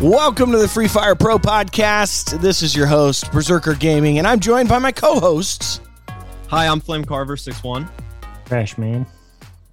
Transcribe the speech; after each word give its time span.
Welcome 0.00 0.50
to 0.52 0.56
the 0.56 0.66
Free 0.66 0.88
Fire 0.88 1.14
Pro 1.14 1.36
podcast. 1.36 2.40
This 2.40 2.62
is 2.62 2.74
your 2.74 2.86
host, 2.86 3.30
Berserker 3.32 3.74
Gaming, 3.74 4.16
and 4.16 4.26
I'm 4.26 4.40
joined 4.40 4.66
by 4.66 4.78
my 4.78 4.92
co 4.92 5.20
hosts. 5.20 5.82
Hi, 6.48 6.66
I'm 6.66 6.80
Flame 6.80 7.04
Carver, 7.04 7.36
6'1. 7.36 7.86
Trash 8.46 8.78
man. 8.78 9.04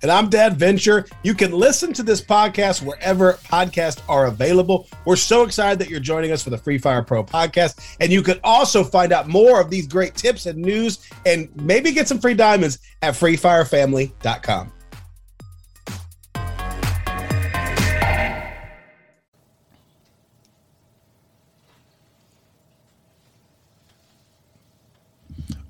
And 0.02 0.12
I'm 0.12 0.30
Dad 0.30 0.58
Venture. 0.58 1.06
You 1.24 1.34
can 1.34 1.54
listen 1.54 1.94
to 1.94 2.04
this 2.04 2.22
podcast 2.22 2.84
wherever 2.84 3.36
podcasts 3.46 4.02
are 4.10 4.26
available. 4.26 4.90
We're 5.06 5.16
so 5.16 5.44
excited 5.44 5.80
that 5.80 5.90
you're 5.90 6.02
joining 6.02 6.34
us 6.34 6.44
for 6.44 6.50
the 6.50 6.58
Free 6.58 6.78
Fire 6.78 7.04
Pro 7.04 7.24
podcast. 7.24 7.96
And 8.02 8.12
you 8.12 8.22
can 8.22 8.38
also 8.44 8.84
find 8.84 9.14
out 9.14 9.30
more 9.30 9.62
of 9.62 9.70
these 9.70 9.88
great 9.88 10.14
tips 10.16 10.46
and 10.46 10.58
news 10.58 11.10
and 11.26 11.48
maybe 11.56 11.94
get 11.94 12.10
some 12.10 12.20
free 12.20 12.34
diamonds 12.34 12.80
at 13.02 13.14
freefirefamily.com. 13.14 14.74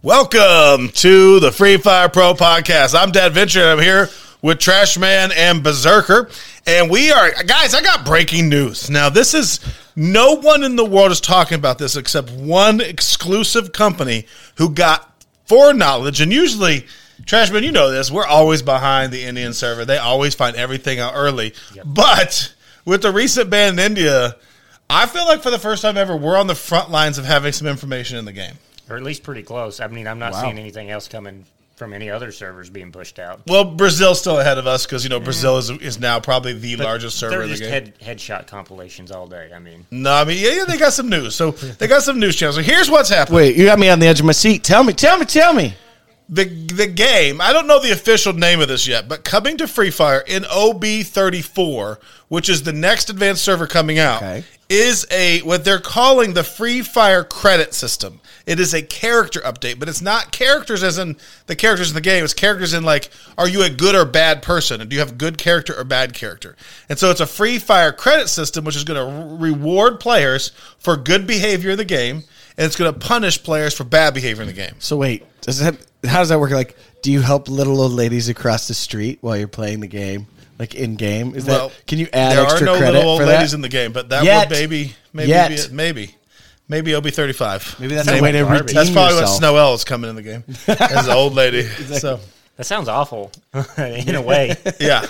Welcome 0.08 0.88
to 0.88 1.42
the 1.42 1.52
Free 1.52 1.76
Fire 1.76 2.08
Pro 2.08 2.34
podcast. 2.34 2.98
I'm 2.98 3.12
Dad 3.12 3.34
Venture. 3.34 3.60
And 3.60 3.72
I'm 3.72 3.80
here 3.80 4.08
with 4.42 4.58
Trash 4.58 4.98
Man 4.98 5.34
and 5.36 5.62
Berserker. 5.62 6.30
And 6.66 6.90
we 6.90 7.12
are, 7.12 7.34
guys, 7.44 7.74
I 7.74 7.82
got 7.82 8.06
breaking 8.06 8.48
news. 8.48 8.90
Now, 8.90 9.10
this 9.10 9.34
is 9.34 9.60
no 9.98 10.36
one 10.36 10.64
in 10.64 10.78
the 10.78 10.86
world 10.86 11.12
is 11.12 11.20
talking 11.20 11.56
about 11.56 11.78
this 11.78 11.98
except 11.98 12.32
one 12.32 12.80
exclusive 12.80 13.74
company 13.74 14.28
who 14.56 14.70
got 14.70 15.26
foreknowledge. 15.44 16.22
And 16.22 16.32
usually, 16.32 16.88
Trash 17.26 17.52
Man, 17.52 17.64
you 17.64 17.74
know 17.74 17.92
this, 17.92 18.10
we're 18.10 18.26
always 18.26 18.62
behind 18.62 19.12
the 19.12 19.26
Indian 19.26 19.52
server. 19.52 19.84
They 19.84 19.98
always 19.98 20.34
find 20.34 20.56
everything 20.56 21.00
out 21.02 21.16
early. 21.18 21.54
But 21.84 22.56
with 22.86 23.02
the 23.02 23.12
recent 23.12 23.50
ban 23.50 23.74
in 23.74 23.80
India, 23.80 24.38
I 24.90 25.06
feel 25.06 25.26
like 25.26 25.44
for 25.44 25.52
the 25.52 25.60
first 25.60 25.82
time 25.82 25.98
ever, 25.98 26.16
we're 26.16 26.38
on 26.38 26.48
the 26.48 26.56
front 26.56 26.92
lines 26.92 27.18
of 27.18 27.26
having 27.26 27.52
some 27.52 27.68
information 27.68 28.16
in 28.18 28.24
the 28.24 28.32
game. 28.32 28.54
Or 28.90 28.96
at 28.96 29.04
least 29.04 29.24
pretty 29.24 29.44
close. 29.44 29.80
I 29.80 29.88
mean, 29.88 30.08
I'm 30.08 30.20
not 30.20 30.34
seeing 30.36 30.58
anything 30.58 30.90
else 30.90 31.08
coming 31.08 31.46
from 31.76 31.94
any 31.94 32.10
other 32.10 32.32
servers 32.32 32.72
being 32.72 32.92
pushed 32.92 33.20
out. 33.20 33.42
Well, 33.46 33.64
Brazil's 33.64 34.20
still 34.20 34.40
ahead 34.40 34.58
of 34.58 34.66
us 34.66 34.86
because 34.86 35.04
you 35.04 35.10
know 35.12 35.20
mm. 35.20 35.24
Brazil 35.26 35.58
is 35.60 35.70
is 35.70 36.00
now 36.00 36.20
probably 36.20 36.54
the 36.54 36.76
But 36.76 36.86
largest 36.86 37.20
server 37.20 37.36
They're 37.36 37.44
in 37.44 37.50
the 37.50 37.56
just 37.56 37.70
game. 37.70 37.72
head 37.72 38.00
headshot 38.18 38.48
compilations 38.48 39.12
all 39.12 39.28
day. 39.28 39.52
I 39.54 39.60
mean, 39.60 39.86
no, 39.92 40.12
I 40.12 40.24
mean 40.24 40.44
yeah, 40.44 40.54
yeah, 40.56 40.66
they 40.66 40.78
got 40.78 40.94
some 40.94 41.08
news. 41.10 41.36
So 41.36 41.52
they 41.52 41.86
got 41.88 42.02
some 42.02 42.20
news 42.20 42.36
channels. 42.36 42.56
So 42.56 42.64
here's 42.64 42.90
what's 42.90 43.10
happening. 43.10 43.36
Wait, 43.36 43.56
you 43.56 43.66
got 43.66 43.78
me 43.78 43.90
on 43.90 44.00
the 44.00 44.08
edge 44.08 44.20
of 44.20 44.26
my 44.26 44.32
seat. 44.32 44.64
Tell 44.64 44.84
me, 44.84 44.94
tell 44.94 45.20
me, 45.20 45.26
tell 45.26 45.54
me. 45.54 45.76
The 46.30 46.46
the 46.46 46.88
game. 46.88 47.40
I 47.42 47.54
don't 47.54 47.68
know 47.68 47.80
the 47.80 47.92
official 47.92 48.34
name 48.34 48.60
of 48.60 48.68
this 48.68 48.88
yet, 48.88 49.08
but 49.08 49.24
coming 49.24 49.58
to 49.58 49.68
Free 49.68 49.92
Fire 49.92 50.24
in 50.26 50.44
OB34, 50.44 52.00
which 52.28 52.50
is 52.50 52.64
the 52.64 52.74
next 52.74 53.10
advanced 53.10 53.44
server 53.44 53.68
coming 53.68 54.00
out, 54.00 54.18
Okay. 54.24 54.44
Is 54.70 55.06
a 55.12 55.40
what 55.42 55.64
they're 55.64 55.80
calling 55.80 56.34
the 56.34 56.44
Free 56.44 56.82
Fire 56.82 57.24
credit 57.24 57.74
system. 57.74 58.20
It 58.46 58.60
is 58.60 58.74
a 58.74 58.82
character 58.82 59.42
update, 59.42 59.78
but 59.78 59.90
it's 59.90 60.02
not 60.02 60.32
characters 60.32 60.82
as 60.82 60.98
in 60.98 61.18
the 61.48 61.56
characters 61.56 61.90
in 61.90 61.96
the 61.96 62.02
game. 62.02 62.24
It's 62.24 62.34
characters 62.34 62.74
in 62.74 62.84
like, 62.84 63.10
are 63.38 63.48
you 63.48 63.64
a 63.64 63.70
good 63.70 63.94
or 63.94 64.06
bad 64.06 64.42
person? 64.42 64.80
And 64.80 64.90
do 64.90 64.96
you 64.96 65.02
have 65.02 65.18
good 65.18 65.38
character 65.38 65.78
or 65.78 65.84
bad 65.84 66.14
character? 66.14 66.56
And 66.88 66.98
so 66.98 67.12
it's 67.12 67.20
a 67.20 67.26
Free 67.26 67.60
Fire 67.60 67.92
credit 67.92 68.30
system, 68.30 68.64
which 68.64 68.78
is 68.78 68.86
going 68.86 69.00
to 69.00 69.36
reward 69.36 70.00
players 70.00 70.52
for 70.80 70.96
good 70.96 71.28
behavior 71.28 71.72
in 71.72 71.78
the 71.78 71.86
game, 71.86 72.24
and 72.58 72.66
it's 72.66 72.78
going 72.78 72.94
to 72.94 72.98
punish 72.98 73.44
players 73.44 73.74
for 73.74 73.84
bad 73.84 74.14
behavior 74.14 74.44
in 74.44 74.48
the 74.48 74.54
game. 74.54 74.76
So, 74.80 74.96
wait, 74.96 75.26
does 75.42 75.60
that, 75.60 75.78
how 76.06 76.20
does 76.20 76.30
that 76.30 76.40
work? 76.40 76.52
Like, 76.52 76.78
do 77.02 77.12
you 77.12 77.22
help 77.22 77.50
little 77.50 77.82
old 77.82 77.92
ladies 77.92 78.30
across 78.30 78.68
the 78.70 78.74
street 78.74 79.20
while 79.22 79.36
you're 79.36 79.50
playing 79.50 79.82
the 79.82 79.88
game? 79.88 80.28
Like 80.60 80.74
in 80.76 80.96
game? 80.96 81.36
Is 81.36 81.46
Well, 81.46 81.70
that, 81.70 81.86
can 81.88 82.00
you 82.00 82.08
add 82.14 82.36
there 82.36 82.44
extra 82.46 82.64
are 82.64 82.66
no 82.74 82.78
credit 82.78 82.94
little 82.98 83.12
old 83.12 83.22
for 83.22 83.28
ladies 83.28 83.52
that? 83.52 83.58
in 83.58 83.62
the 83.62 83.70
game, 83.70 83.92
but 83.94 84.10
that 84.10 84.24
Yet. 84.24 84.50
would 84.50 84.58
maybe 84.58 84.94
maybe 85.14 85.30
Yet. 85.30 85.50
be 85.50 85.54
it. 85.56 85.72
maybe 85.72 86.16
maybe 86.68 86.96
OB 86.96 87.08
thirty 87.12 87.34
five. 87.34 87.76
Maybe 87.80 87.94
that's 87.96 88.08
Sounds 88.08 88.20
a 88.20 88.24
way 88.24 88.32
to 88.32 88.44
redeem. 88.44 88.74
That's 88.76 88.90
probably 88.92 89.18
when 89.18 89.28
Snowell 89.28 89.74
is 89.76 89.84
coming 89.84 90.10
in 90.10 90.16
the 90.16 90.24
game 90.24 90.44
as 90.68 91.08
an 91.08 91.14
old 91.14 91.34
lady. 91.36 91.64
So 92.00 92.20
that 92.56 92.64
sounds 92.66 92.88
awful 92.90 93.32
in 93.78 94.16
a 94.16 94.22
way. 94.22 94.56
yeah, 94.80 95.06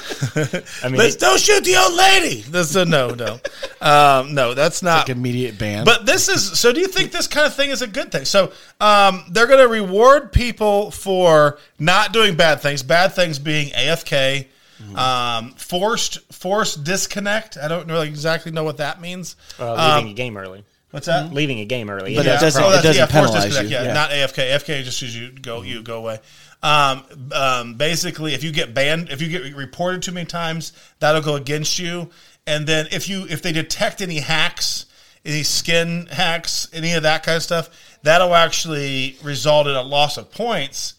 I 0.83 0.89
mean, 0.89 0.97
let's 0.97 1.15
it- 1.15 1.21
don't 1.21 1.39
shoot 1.39 1.63
the 1.63 1.77
old 1.77 1.93
lady. 1.93 2.41
That's 2.41 2.75
a 2.75 2.83
no, 2.83 3.11
no, 3.11 3.39
um, 3.79 4.33
no. 4.35 4.53
That's 4.53 4.83
not. 4.83 5.07
Like 5.07 5.15
immediate 5.15 5.57
ban. 5.57 5.85
But 5.85 6.05
this 6.05 6.27
is 6.27 6.59
so. 6.59 6.73
Do 6.73 6.81
you 6.81 6.87
think 6.89 7.13
this 7.13 7.25
kind 7.27 7.47
of 7.47 7.53
thing 7.55 7.69
is 7.69 7.81
a 7.81 7.87
good 7.87 8.11
thing? 8.11 8.25
So 8.25 8.51
um, 8.81 9.23
they're 9.31 9.47
going 9.47 9.61
to 9.63 9.69
reward 9.69 10.33
people 10.33 10.91
for 10.91 11.57
not 11.79 12.11
doing 12.11 12.35
bad 12.35 12.59
things. 12.59 12.83
Bad 12.83 13.13
things 13.13 13.39
being 13.39 13.69
AFK, 13.69 14.47
um, 14.95 15.51
forced 15.53 16.19
forced 16.33 16.83
disconnect. 16.83 17.57
I 17.57 17.67
don't 17.67 17.87
really 17.87 18.07
exactly 18.07 18.51
know 18.51 18.63
what 18.63 18.77
that 18.77 19.01
means. 19.01 19.35
uh, 19.59 19.73
Um, 19.73 19.95
leaving 19.97 20.11
a 20.11 20.15
game 20.15 20.37
early. 20.37 20.63
what's 20.91 21.07
that? 21.07 21.33
Leaving 21.33 21.59
a 21.59 21.65
game 21.65 21.89
early. 21.89 22.15
But 22.15 22.25
Yeah. 22.25 22.39
doesn't- 22.39 22.63
Oh, 22.63 22.69
that's- 22.71 22.83
doesn't 22.83 23.01
forced 23.11 23.11
penalize 23.33 23.43
disconnect, 23.45 23.69
you, 23.71 23.75
Yeah, 23.77 23.83
yeah. 23.83 23.93
not 23.93 24.11
AFK. 24.11 24.51
AFK 24.51 24.83
just 24.83 24.99
says 24.99 25.15
you 25.15 25.31
go, 25.31 25.61
you 25.61 25.81
go 25.83 25.97
away. 25.97 26.19
Um, 26.63 27.03
um, 27.33 27.73
basically, 27.75 28.33
if 28.33 28.43
you 28.43 28.51
get 28.51 28.73
banned, 28.73 29.09
if 29.11 29.21
you 29.21 29.27
get 29.27 29.55
reported 29.55 30.01
too 30.01 30.11
many 30.11 30.25
times, 30.25 30.73
that'll 30.99 31.21
go 31.21 31.35
against 31.35 31.77
you. 31.77 32.09
And 32.47 32.65
then 32.65 32.87
if 32.91 33.07
you 33.09 33.27
if 33.29 33.41
they 33.41 33.51
detect 33.51 34.01
any 34.01 34.19
hacks, 34.19 34.85
any 35.25 35.43
skin 35.43 36.07
hacks, 36.11 36.67
any 36.73 36.93
of 36.93 37.03
that 37.03 37.21
kind 37.23 37.35
of 37.35 37.43
stuff, 37.43 37.69
that'll 38.03 38.33
actually 38.33 39.17
result 39.21 39.67
in 39.67 39.75
a 39.75 39.81
loss 39.81 40.17
of 40.17 40.31
points. 40.31 40.93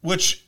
Which 0.00 0.42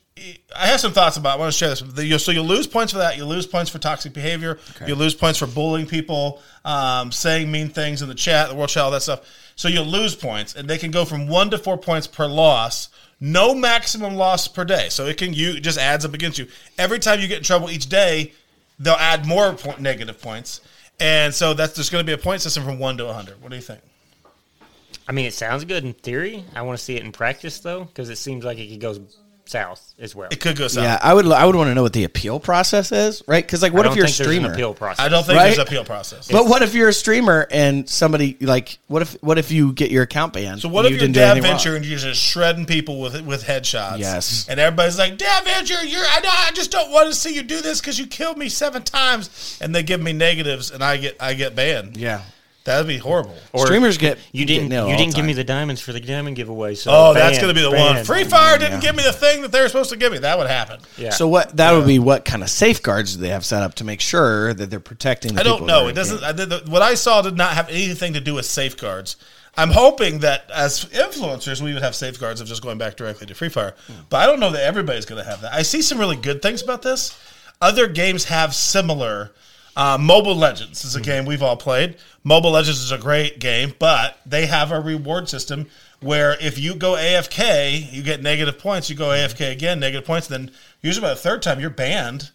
I 0.55 0.67
have 0.67 0.79
some 0.79 0.91
thoughts 0.93 1.17
about. 1.17 1.31
It. 1.31 1.33
I 1.33 1.39
want 1.39 1.51
to 1.53 1.57
share 1.57 1.69
this. 1.69 1.81
The- 1.81 2.19
So 2.19 2.31
you'll 2.31 2.45
lose 2.45 2.67
points 2.67 2.91
for 2.91 2.99
that. 2.99 3.17
You 3.17 3.25
lose 3.25 3.45
points 3.45 3.69
for 3.69 3.79
toxic 3.79 4.13
behavior. 4.13 4.59
You 4.87 4.95
lose 4.95 5.13
points 5.13 5.37
for 5.39 5.47
bullying 5.47 5.87
people, 5.87 6.41
um, 6.65 7.11
saying 7.11 7.51
mean 7.51 7.69
things 7.69 8.01
in 8.01 8.09
the 8.09 8.15
chat, 8.15 8.49
the 8.49 8.55
world 8.55 8.69
chat, 8.69 8.83
all 8.83 8.91
that 8.91 9.01
stuff. 9.03 9.21
So 9.55 9.67
you'll 9.67 9.85
lose 9.85 10.15
points, 10.15 10.55
and 10.55 10.69
they 10.69 10.77
can 10.77 10.91
go 10.91 11.05
from 11.05 11.27
one 11.27 11.49
to 11.51 11.57
four 11.57 11.77
points 11.77 12.07
per 12.07 12.27
loss. 12.27 12.89
No 13.19 13.55
maximum 13.55 14.15
loss 14.15 14.47
per 14.47 14.63
day. 14.63 14.89
So 14.89 15.05
it 15.07 15.17
can 15.17 15.33
you 15.33 15.55
it 15.55 15.61
just 15.61 15.79
adds 15.79 16.05
up 16.05 16.13
against 16.13 16.37
you. 16.37 16.47
Every 16.77 16.99
time 16.99 17.19
you 17.19 17.27
get 17.27 17.37
in 17.39 17.43
trouble 17.43 17.69
each 17.71 17.89
day, 17.89 18.33
they'll 18.79 18.93
add 18.95 19.25
more 19.25 19.53
point, 19.53 19.79
negative 19.79 20.21
points. 20.21 20.61
And 20.99 21.33
so 21.33 21.53
that's 21.53 21.73
there's 21.73 21.89
going 21.89 22.03
to 22.03 22.07
be 22.07 22.13
a 22.13 22.17
point 22.17 22.41
system 22.41 22.63
from 22.63 22.77
one 22.79 22.97
to 22.97 23.05
100. 23.05 23.41
What 23.41 23.49
do 23.49 23.55
you 23.55 23.61
think? 23.61 23.81
I 25.07 25.13
mean, 25.13 25.25
it 25.25 25.33
sounds 25.33 25.63
good 25.63 25.83
in 25.85 25.93
theory. 25.93 26.43
I 26.53 26.61
want 26.63 26.77
to 26.77 26.83
see 26.83 26.95
it 26.95 27.03
in 27.03 27.11
practice 27.11 27.59
though, 27.59 27.85
because 27.85 28.09
it 28.09 28.17
seems 28.17 28.43
like 28.43 28.57
it 28.57 28.67
could 28.69 28.81
go 28.81 28.97
south 29.47 29.93
as 29.99 30.13
well. 30.15 30.27
It 30.31 30.39
could 30.39 30.57
go 30.57 30.67
south. 30.67 30.83
yeah, 30.83 30.99
I 31.01 31.13
would, 31.13 31.25
I 31.27 31.45
would 31.45 31.55
want 31.55 31.69
to 31.69 31.75
know 31.75 31.83
what 31.83 31.93
the 31.93 32.03
appeal 32.03 32.39
process 32.39 32.91
is, 32.91 33.23
right? 33.27 33.43
Because, 33.43 33.61
like, 33.63 33.73
what 33.73 33.85
if 33.85 33.91
don't 33.91 33.95
you're 33.97 34.05
a 34.05 34.07
think 34.09 34.17
there's 34.17 34.27
an 34.29 34.33
streamer? 34.35 34.53
appeal 34.53 34.73
process. 34.73 35.05
I 35.05 35.09
don't 35.09 35.25
think 35.25 35.37
Right? 35.37 35.45
there's 35.45 35.57
an 35.57 35.67
appeal 35.67 35.85
process. 35.85 36.27
But 36.31 36.45
what 36.47 36.61
if 36.61 36.73
you're 36.73 36.89
a 36.89 36.93
streamer 36.93 37.47
and 37.51 37.89
somebody 37.89 38.37
like 38.41 38.79
what 38.87 39.01
if 39.01 39.13
what 39.23 39.37
if 39.37 39.51
you 39.51 39.73
get 39.73 39.89
your 39.91 40.03
account 40.03 40.33
banned? 40.33 40.61
So 40.61 40.69
what 40.69 40.85
if 40.85 40.91
you 40.91 40.97
you're 40.97 41.01
didn't 41.01 41.13
do 41.15 41.19
Dad 41.21 41.31
anything 41.31 41.43
wrong? 41.49 41.57
Venture 41.57 41.75
and 41.75 41.85
you're 41.85 41.99
just 41.99 42.21
shredding 42.21 42.65
people 42.65 42.99
with 43.01 43.19
with 43.25 43.43
headshots? 43.43 43.99
Yes. 43.99 44.47
And 44.49 44.59
everybody's 44.59 44.97
like, 44.97 45.17
Dad 45.17 45.43
Venture, 45.45 45.83
you're 45.85 46.03
I 46.07 46.19
know 46.21 46.29
I 46.31 46.51
just 46.53 46.71
don't 46.71 46.91
want 46.91 47.09
to 47.09 47.15
see 47.15 47.33
you 47.33 47.43
do 47.43 47.61
this 47.61 47.79
because 47.81 47.97
you 47.97 48.07
killed 48.07 48.37
me 48.37 48.49
seven 48.49 48.83
times, 48.83 49.57
and 49.61 49.73
they 49.73 49.83
give 49.83 50.01
me 50.01 50.13
negatives, 50.13 50.71
and 50.71 50.83
I 50.83 50.97
get 50.97 51.17
I 51.21 51.33
get 51.33 51.55
banned. 51.55 51.97
Yeah, 51.97 52.21
That'd 52.67 52.85
be 52.87 52.97
horrible. 52.97 53.35
Or 53.53 53.65
streamers 53.65 53.97
get 53.97 54.19
You 54.31 54.45
didn't. 54.45 54.67
nailed 54.69 54.89
You 54.91 54.97
didn't 54.97 55.11
the 55.11 55.15
give 55.15 55.25
me 55.25 55.33
the 55.33 55.43
diamonds 55.43 55.81
for 55.81 55.93
the 55.93 55.99
diamond 55.99 56.35
giveaway. 56.35 56.75
So 56.75 56.91
Oh, 56.93 57.13
that's 57.13 57.39
gonna 57.39 57.53
be 57.53 57.61
the 57.61 57.71
ban. 57.71 57.95
one. 57.95 58.05
Free 58.05 58.25
Fire 58.25 58.57
didn't 58.57 58.81
Yeah. 58.81 58.87
give 58.89 58.95
me 58.97 59.03
the 59.03 59.13
thing 59.13 59.41
that 59.41 59.51
they 59.51 59.61
were 59.61 59.67
supposed 59.69 59.89
to 59.91 59.95
give 59.95 60.11
me. 60.11 60.17
That 60.19 60.37
would 60.37 60.47
happen. 60.47 60.79
Yeah. 60.97 61.11
So 61.11 61.27
what 61.27 61.55
that 61.57 61.71
would 61.71 61.87
be 61.87 61.97
what 61.97 62.25
kind 62.25 62.43
of 62.43 62.49
safeguards 62.49 63.15
do 63.15 63.21
they 63.21 63.29
have 63.29 63.45
set 63.45 63.63
up 63.63 63.75
to 63.75 63.83
make 63.83 64.01
sure 64.01 64.53
that 64.53 64.69
they're 64.69 64.79
protecting? 64.81 65.33
The 65.35 65.39
I 65.39 65.43
don't 65.43 65.53
people 65.61 65.67
know. 65.67 65.87
It 65.87 65.93
doesn't. 65.93 66.23
I 66.23 66.33
did 66.33 66.49
the, 66.49 66.63
what 66.67 66.81
I 66.81 66.95
saw 66.95 67.21
did 67.21 67.37
not 67.37 67.53
have 67.53 67.69
anything 67.69 68.13
to 68.13 68.19
do 68.19 68.33
with 68.35 68.45
safeguards. 68.45 69.15
I'm 69.59 69.71
hoping 69.71 70.19
that 70.19 70.51
as 70.53 70.85
influencers, 70.85 71.61
we 71.61 71.73
would 71.73 71.81
have 71.81 71.95
safeguards 71.95 72.41
of 72.41 72.47
just 72.47 72.61
going 72.61 72.77
back 72.77 72.95
directly 72.95 73.25
to 73.27 73.33
Free 73.33 73.49
Fire. 73.49 73.73
Hmm. 73.87 73.93
But 74.09 74.17
I 74.17 74.25
don't 74.27 74.39
know 74.39 74.51
that 74.51 74.61
everybody's 74.63 75.05
going 75.05 75.23
to 75.23 75.27
have 75.27 75.41
that. 75.41 75.51
I 75.53 75.63
see 75.63 75.81
some 75.81 75.97
really 75.97 76.15
good 76.17 76.41
things 76.43 76.61
about 76.61 76.83
this. 76.83 77.17
Other 77.59 77.87
games 77.87 78.25
have 78.25 78.53
similar. 78.53 79.31
Uh, 79.77 79.95
Mobile 79.95 80.35
Legends 80.35 80.83
is 80.83 80.95
a 80.95 81.01
game 81.01 81.25
we've 81.25 81.43
all 81.43 81.55
played. 81.55 81.97
Mobile 82.23 82.49
Legends 82.49 82.81
is 82.81 82.91
a 82.91 82.97
great 82.97 83.37
game, 83.37 83.75
but 83.77 84.17
they 84.25 84.47
have 84.47 84.71
a 84.71 84.79
reward 84.79 85.29
system 85.29 85.67
where 85.99 86.35
if 86.41 86.57
you 86.57 86.73
go 86.73 86.93
AFK, 86.93 87.93
you 87.93 88.01
get 88.01 88.23
negative 88.23 88.57
points. 88.57 88.89
You 88.89 88.95
go 88.95 89.09
AFK 89.09 89.51
again, 89.51 89.79
negative 89.79 90.03
points. 90.03 90.27
Then 90.27 90.49
usually 90.81 91.03
by 91.03 91.09
the 91.11 91.19
third 91.19 91.43
time, 91.43 91.59
you're 91.59 91.69
banned 91.69 92.31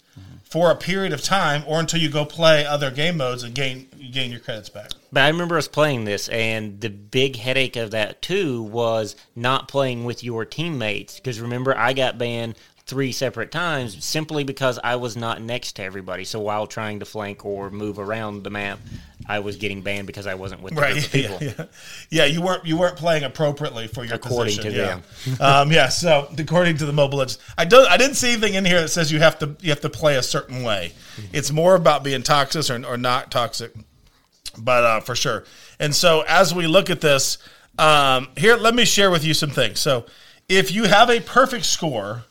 for 0.52 0.70
a 0.70 0.76
period 0.76 1.14
of 1.14 1.22
time, 1.22 1.64
or 1.66 1.80
until 1.80 1.98
you 1.98 2.10
go 2.10 2.26
play 2.26 2.64
other 2.66 2.90
game 2.90 3.16
modes 3.16 3.42
and 3.42 3.54
gain 3.54 3.88
gain 4.12 4.30
your 4.30 4.38
credits 4.38 4.68
back. 4.68 4.90
But 5.10 5.22
I 5.22 5.28
remember 5.28 5.56
us 5.56 5.66
playing 5.66 6.04
this, 6.04 6.28
and 6.28 6.78
the 6.80 6.90
big 6.90 7.36
headache 7.36 7.74
of 7.74 7.90
that 7.92 8.22
too 8.22 8.62
was 8.62 9.16
not 9.34 9.66
playing 9.66 10.04
with 10.04 10.22
your 10.22 10.44
teammates. 10.44 11.16
Because 11.16 11.40
remember, 11.40 11.76
I 11.76 11.92
got 11.92 12.18
banned 12.18 12.56
three 12.86 13.12
separate 13.12 13.50
times 13.52 14.04
simply 14.04 14.42
because 14.44 14.78
I 14.82 14.96
was 14.96 15.16
not 15.16 15.40
next 15.40 15.74
to 15.76 15.82
everybody. 15.82 16.24
So 16.24 16.40
while 16.40 16.66
trying 16.66 16.98
to 16.98 17.04
flank 17.04 17.44
or 17.44 17.70
move 17.70 17.98
around 17.98 18.42
the 18.42 18.50
map, 18.50 18.80
I 19.26 19.38
was 19.38 19.56
getting 19.56 19.82
banned 19.82 20.08
because 20.08 20.26
I 20.26 20.34
wasn't 20.34 20.62
with 20.62 20.74
the 20.74 20.80
Right. 20.80 20.96
people. 21.12 21.38
Yeah, 21.40 21.52
yeah. 21.58 21.64
Yeah, 22.10 22.24
you 22.24 22.42
weren't 22.42 22.66
you 22.66 22.76
weren't 22.76 22.96
playing 22.96 23.22
appropriately 23.22 23.86
for 23.86 24.04
your 24.04 24.16
According 24.16 24.56
position. 24.56 24.72
to 24.72 24.76
yeah. 24.78 25.00
them. 25.26 25.40
um, 25.40 25.72
yeah. 25.72 25.88
So 25.90 26.28
according 26.36 26.78
to 26.78 26.86
the 26.86 26.92
mobile 26.92 27.18
legends, 27.18 27.38
I 27.56 27.64
don't 27.64 27.88
I 27.88 27.96
didn't 27.96 28.16
see 28.16 28.32
anything 28.32 28.54
in 28.54 28.64
here 28.64 28.80
that 28.80 28.88
says 28.88 29.12
you 29.12 29.20
have 29.20 29.38
to 29.38 29.56
you 29.60 29.70
have 29.70 29.80
to 29.82 29.88
play 29.88 30.16
a 30.16 30.22
certain 30.22 30.62
way. 30.64 30.92
It's 31.32 31.52
more 31.52 31.76
about 31.76 32.02
being 32.02 32.22
toxic 32.22 32.68
or, 32.68 32.84
or 32.84 32.96
not 32.96 33.30
toxic. 33.30 33.72
but 34.58 34.84
uh, 34.84 35.00
for 35.00 35.14
sure. 35.14 35.44
And 35.78 35.94
so 35.94 36.24
as 36.26 36.52
we 36.54 36.66
look 36.66 36.90
at 36.90 37.00
this, 37.00 37.38
um, 37.78 38.28
here, 38.36 38.56
let 38.56 38.74
me 38.74 38.84
share 38.84 39.10
with 39.10 39.24
you 39.24 39.34
some 39.34 39.50
things. 39.50 39.78
So 39.80 40.04
if 40.48 40.72
you 40.72 40.84
have 40.84 41.08
a 41.10 41.20
perfect 41.20 41.64
score, 41.64 42.24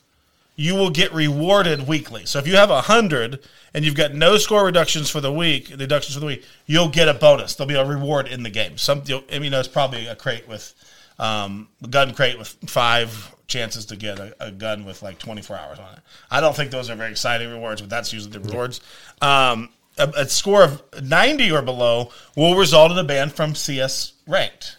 you 0.62 0.74
will 0.74 0.90
get 0.90 1.12
rewarded 1.12 1.86
weekly. 1.88 2.24
So 2.26 2.38
if 2.38 2.46
you 2.46 2.56
have 2.56 2.70
a 2.70 2.82
hundred 2.82 3.40
and 3.74 3.84
you've 3.84 3.94
got 3.96 4.14
no 4.14 4.36
score 4.38 4.64
reductions 4.64 5.10
for 5.10 5.20
the 5.20 5.32
week, 5.32 5.76
deductions 5.76 6.14
for 6.14 6.20
the 6.20 6.26
week, 6.26 6.44
you'll 6.66 6.88
get 6.88 7.08
a 7.08 7.14
bonus. 7.14 7.54
There'll 7.54 7.68
be 7.68 7.74
a 7.74 7.84
reward 7.84 8.28
in 8.28 8.42
the 8.42 8.50
game. 8.50 8.78
Some, 8.78 9.02
you'll- 9.06 9.24
I 9.32 9.38
mean, 9.40 9.52
it's 9.54 9.66
probably 9.68 10.06
a 10.06 10.14
crate 10.14 10.46
with 10.46 10.74
um, 11.18 11.68
a 11.82 11.88
gun 11.88 12.14
crate 12.14 12.38
with 12.38 12.48
five 12.66 13.34
chances 13.48 13.86
to 13.86 13.96
get 13.96 14.18
a, 14.18 14.34
a 14.40 14.50
gun 14.50 14.84
with 14.84 15.02
like 15.02 15.18
24 15.18 15.56
hours 15.56 15.78
on 15.78 15.92
it. 15.94 15.98
I 16.30 16.40
don't 16.40 16.54
think 16.56 16.70
those 16.70 16.88
are 16.90 16.94
very 16.96 17.10
exciting 17.10 17.50
rewards, 17.50 17.80
but 17.80 17.90
that's 17.90 18.12
usually 18.12 18.32
the 18.32 18.40
rewards. 18.40 18.80
Um, 19.20 19.68
a, 19.98 20.08
a 20.16 20.28
score 20.28 20.62
of 20.64 20.82
90 21.02 21.50
or 21.52 21.62
below 21.62 22.10
will 22.36 22.54
result 22.56 22.92
in 22.92 22.98
a 22.98 23.04
ban 23.04 23.30
from 23.30 23.54
CS 23.54 24.12
ranked. 24.26 24.76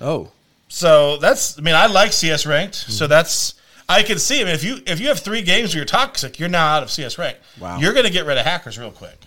Oh, 0.00 0.30
So 0.68 1.16
that's 1.18 1.58
I 1.58 1.62
mean 1.62 1.74
I 1.74 1.86
like 1.86 2.12
CS 2.12 2.46
ranked. 2.46 2.74
So 2.76 3.06
that's 3.06 3.54
I 3.88 4.02
can 4.02 4.18
see. 4.18 4.40
I 4.40 4.44
mean 4.44 4.54
if 4.54 4.62
you 4.64 4.78
if 4.86 5.00
you 5.00 5.08
have 5.08 5.18
three 5.20 5.42
games 5.42 5.70
where 5.74 5.78
you're 5.78 5.86
toxic, 5.86 6.38
you're 6.38 6.48
now 6.48 6.66
out 6.74 6.82
of 6.82 6.90
CS 6.90 7.16
ranked. 7.18 7.40
Wow. 7.60 7.78
You're 7.78 7.92
going 7.92 8.04
to 8.06 8.12
get 8.12 8.26
rid 8.26 8.36
of 8.38 8.44
hackers 8.44 8.78
real 8.78 8.90
quick. 8.90 9.18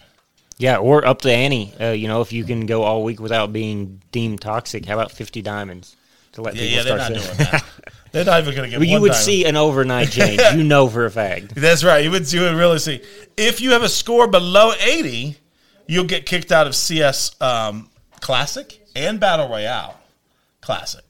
Yeah, 0.57 0.77
or 0.77 1.03
up 1.05 1.21
the 1.23 1.31
ante. 1.31 1.73
Uh, 1.79 1.89
you 1.89 2.07
know, 2.07 2.21
if 2.21 2.31
you 2.31 2.43
can 2.43 2.67
go 2.67 2.83
all 2.83 3.03
week 3.03 3.19
without 3.19 3.51
being 3.51 3.99
deemed 4.11 4.41
toxic, 4.41 4.85
how 4.85 4.93
about 4.93 5.11
fifty 5.11 5.41
diamonds 5.41 5.95
to 6.33 6.43
let 6.43 6.55
Yeah, 6.55 6.61
people 6.61 6.77
yeah, 6.77 6.83
they're 6.83 6.99
start 6.99 7.13
not 7.13 7.23
doing 7.23 7.37
that. 7.37 7.65
they're 8.11 8.25
not 8.25 8.41
even 8.41 8.55
going 8.55 8.65
to 8.65 8.69
get. 8.69 8.79
Well, 8.79 8.87
you 8.87 9.01
would 9.01 9.07
diamond. 9.13 9.25
see 9.25 9.45
an 9.45 9.55
overnight 9.55 10.11
change. 10.11 10.39
you 10.53 10.63
know 10.63 10.87
for 10.87 11.05
a 11.05 11.11
fact. 11.11 11.55
That's 11.55 11.83
right. 11.83 12.03
You 12.03 12.11
would 12.11 12.31
you 12.31 12.41
would 12.41 12.53
really 12.53 12.77
see 12.77 13.01
if 13.37 13.59
you 13.61 13.71
have 13.71 13.81
a 13.81 13.89
score 13.89 14.27
below 14.27 14.71
80, 14.79 15.35
you'll 15.87 16.05
get 16.05 16.27
kicked 16.27 16.51
out 16.51 16.67
of 16.67 16.75
CS 16.75 17.35
um, 17.41 17.89
Classic 18.19 18.79
and 18.95 19.19
Battle 19.19 19.49
Royale 19.49 19.99
Classic. 20.61 21.03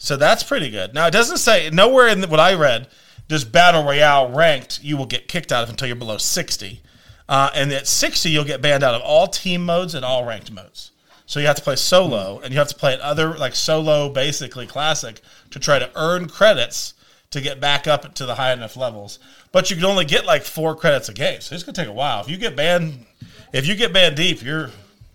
So 0.00 0.16
that's 0.16 0.42
pretty 0.42 0.70
good. 0.70 0.94
Now 0.94 1.06
it 1.06 1.10
doesn't 1.12 1.38
say 1.38 1.68
nowhere 1.70 2.08
in 2.08 2.22
what 2.22 2.40
I 2.40 2.54
read 2.54 2.88
does 3.28 3.44
Battle 3.44 3.84
Royale 3.84 4.30
ranked 4.32 4.82
you 4.82 4.96
will 4.96 5.06
get 5.06 5.28
kicked 5.28 5.52
out 5.52 5.62
of 5.62 5.68
until 5.68 5.86
you're 5.86 5.94
below 5.94 6.16
60, 6.16 6.80
uh, 7.28 7.50
and 7.54 7.70
at 7.70 7.86
60 7.86 8.30
you'll 8.30 8.44
get 8.44 8.62
banned 8.62 8.82
out 8.82 8.94
of 8.94 9.02
all 9.02 9.28
team 9.28 9.64
modes 9.64 9.94
and 9.94 10.04
all 10.04 10.24
ranked 10.24 10.50
modes. 10.50 10.90
So 11.26 11.38
you 11.38 11.46
have 11.46 11.56
to 11.56 11.62
play 11.62 11.76
solo, 11.76 12.40
and 12.40 12.52
you 12.52 12.58
have 12.58 12.68
to 12.68 12.74
play 12.74 12.98
other 13.00 13.36
like 13.36 13.54
solo, 13.54 14.08
basically 14.08 14.66
classic, 14.66 15.20
to 15.50 15.60
try 15.60 15.78
to 15.78 15.90
earn 15.94 16.28
credits 16.28 16.94
to 17.30 17.40
get 17.40 17.60
back 17.60 17.86
up 17.86 18.14
to 18.14 18.26
the 18.26 18.34
high 18.34 18.52
enough 18.52 18.76
levels. 18.76 19.20
But 19.52 19.70
you 19.70 19.76
can 19.76 19.84
only 19.84 20.06
get 20.06 20.24
like 20.24 20.42
four 20.42 20.74
credits 20.74 21.08
a 21.08 21.14
game, 21.14 21.40
so 21.40 21.54
it's 21.54 21.62
gonna 21.62 21.76
take 21.76 21.86
a 21.86 21.92
while. 21.92 22.22
If 22.22 22.30
you 22.30 22.38
get 22.38 22.56
banned, 22.56 23.04
if 23.52 23.66
you 23.66 23.76
get 23.76 23.92
banned 23.92 24.16
deep, 24.16 24.42
you're 24.42 24.70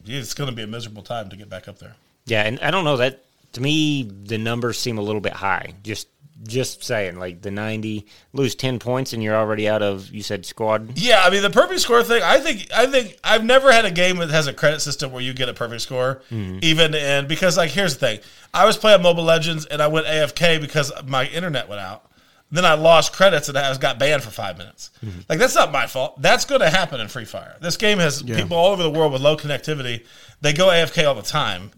it's 0.06 0.36
gonna 0.36 0.54
be 0.54 0.62
a 0.62 0.68
miserable 0.68 1.04
time 1.04 1.28
to 1.32 1.36
get 1.36 1.50
back 1.50 1.68
up 1.68 1.80
there. 1.80 1.96
Yeah, 2.28 2.44
and 2.44 2.60
I 2.62 2.72
don't 2.72 2.86
know 2.86 2.96
that 2.96 3.25
to 3.56 3.62
me 3.62 4.04
the 4.04 4.38
numbers 4.38 4.78
seem 4.78 4.98
a 4.98 5.02
little 5.02 5.22
bit 5.22 5.34
high. 5.34 5.74
Just 5.84 6.08
just 6.44 6.84
saying, 6.84 7.18
like 7.18 7.42
the 7.42 7.52
ninety, 7.52 8.06
lose 8.34 8.54
ten 8.54 8.80
points 8.80 9.14
and 9.14 9.24
you're 9.24 9.36
already 9.36 9.68
out 9.68 9.82
of 9.82 10.10
you 10.12 10.22
said 10.22 10.46
squad. 10.46 10.98
Yeah, 10.98 11.22
I 11.24 11.30
mean 11.30 11.42
the 11.42 11.50
perfect 11.50 11.80
score 11.80 12.04
thing. 12.04 12.22
I 12.22 12.40
think 12.40 12.68
I 12.74 12.86
think 12.86 13.18
I've 13.24 13.44
never 13.44 13.72
had 13.72 13.86
a 13.86 13.92
game 13.92 14.18
that 14.18 14.30
has 14.30 14.48
a 14.48 14.54
credit 14.54 14.82
system 14.82 15.12
where 15.12 15.22
you 15.22 15.34
get 15.34 15.50
a 15.50 15.54
perfect 15.54 15.82
score, 15.82 16.22
mm-hmm. 16.30 16.60
even 16.62 16.94
in 16.94 17.28
because 17.28 17.58
like 17.58 17.72
here's 17.72 17.98
the 17.98 18.00
thing. 18.00 18.20
I 18.54 18.66
was 18.66 18.78
playing 18.78 19.02
Mobile 19.02 19.24
Legends 19.24 19.66
and 19.66 19.82
I 19.82 19.88
went 19.88 20.06
AFK 20.06 20.62
because 20.62 20.92
my 21.06 21.26
internet 21.28 21.70
went 21.70 21.82
out. 21.82 22.12
Then 22.52 22.64
I 22.66 22.76
lost 22.76 23.12
credits 23.12 23.50
and 23.50 23.58
I 23.58 23.70
was 23.70 23.80
got 23.80 23.98
banned 23.98 24.22
for 24.22 24.30
five 24.30 24.58
minutes. 24.58 24.92
Mm-hmm. 25.04 25.22
Like 25.30 25.40
that's 25.40 25.56
not 25.56 25.72
my 25.72 25.88
fault. 25.88 26.22
That's 26.22 26.46
going 26.46 26.62
to 26.62 26.70
happen 26.70 27.00
in 27.00 27.08
Free 27.08 27.26
Fire. 27.26 27.56
This 27.60 27.78
game 27.78 28.00
has 28.00 28.22
people 28.22 28.58
all 28.58 28.72
over 28.72 28.84
the 28.84 28.90
world 28.90 29.14
with 29.14 29.22
low 29.22 29.36
connectivity. 29.36 30.06
They 30.42 30.54
go 30.54 30.68
AFK 30.68 31.08
all 31.08 31.16
the 31.16 31.22
time. 31.22 31.72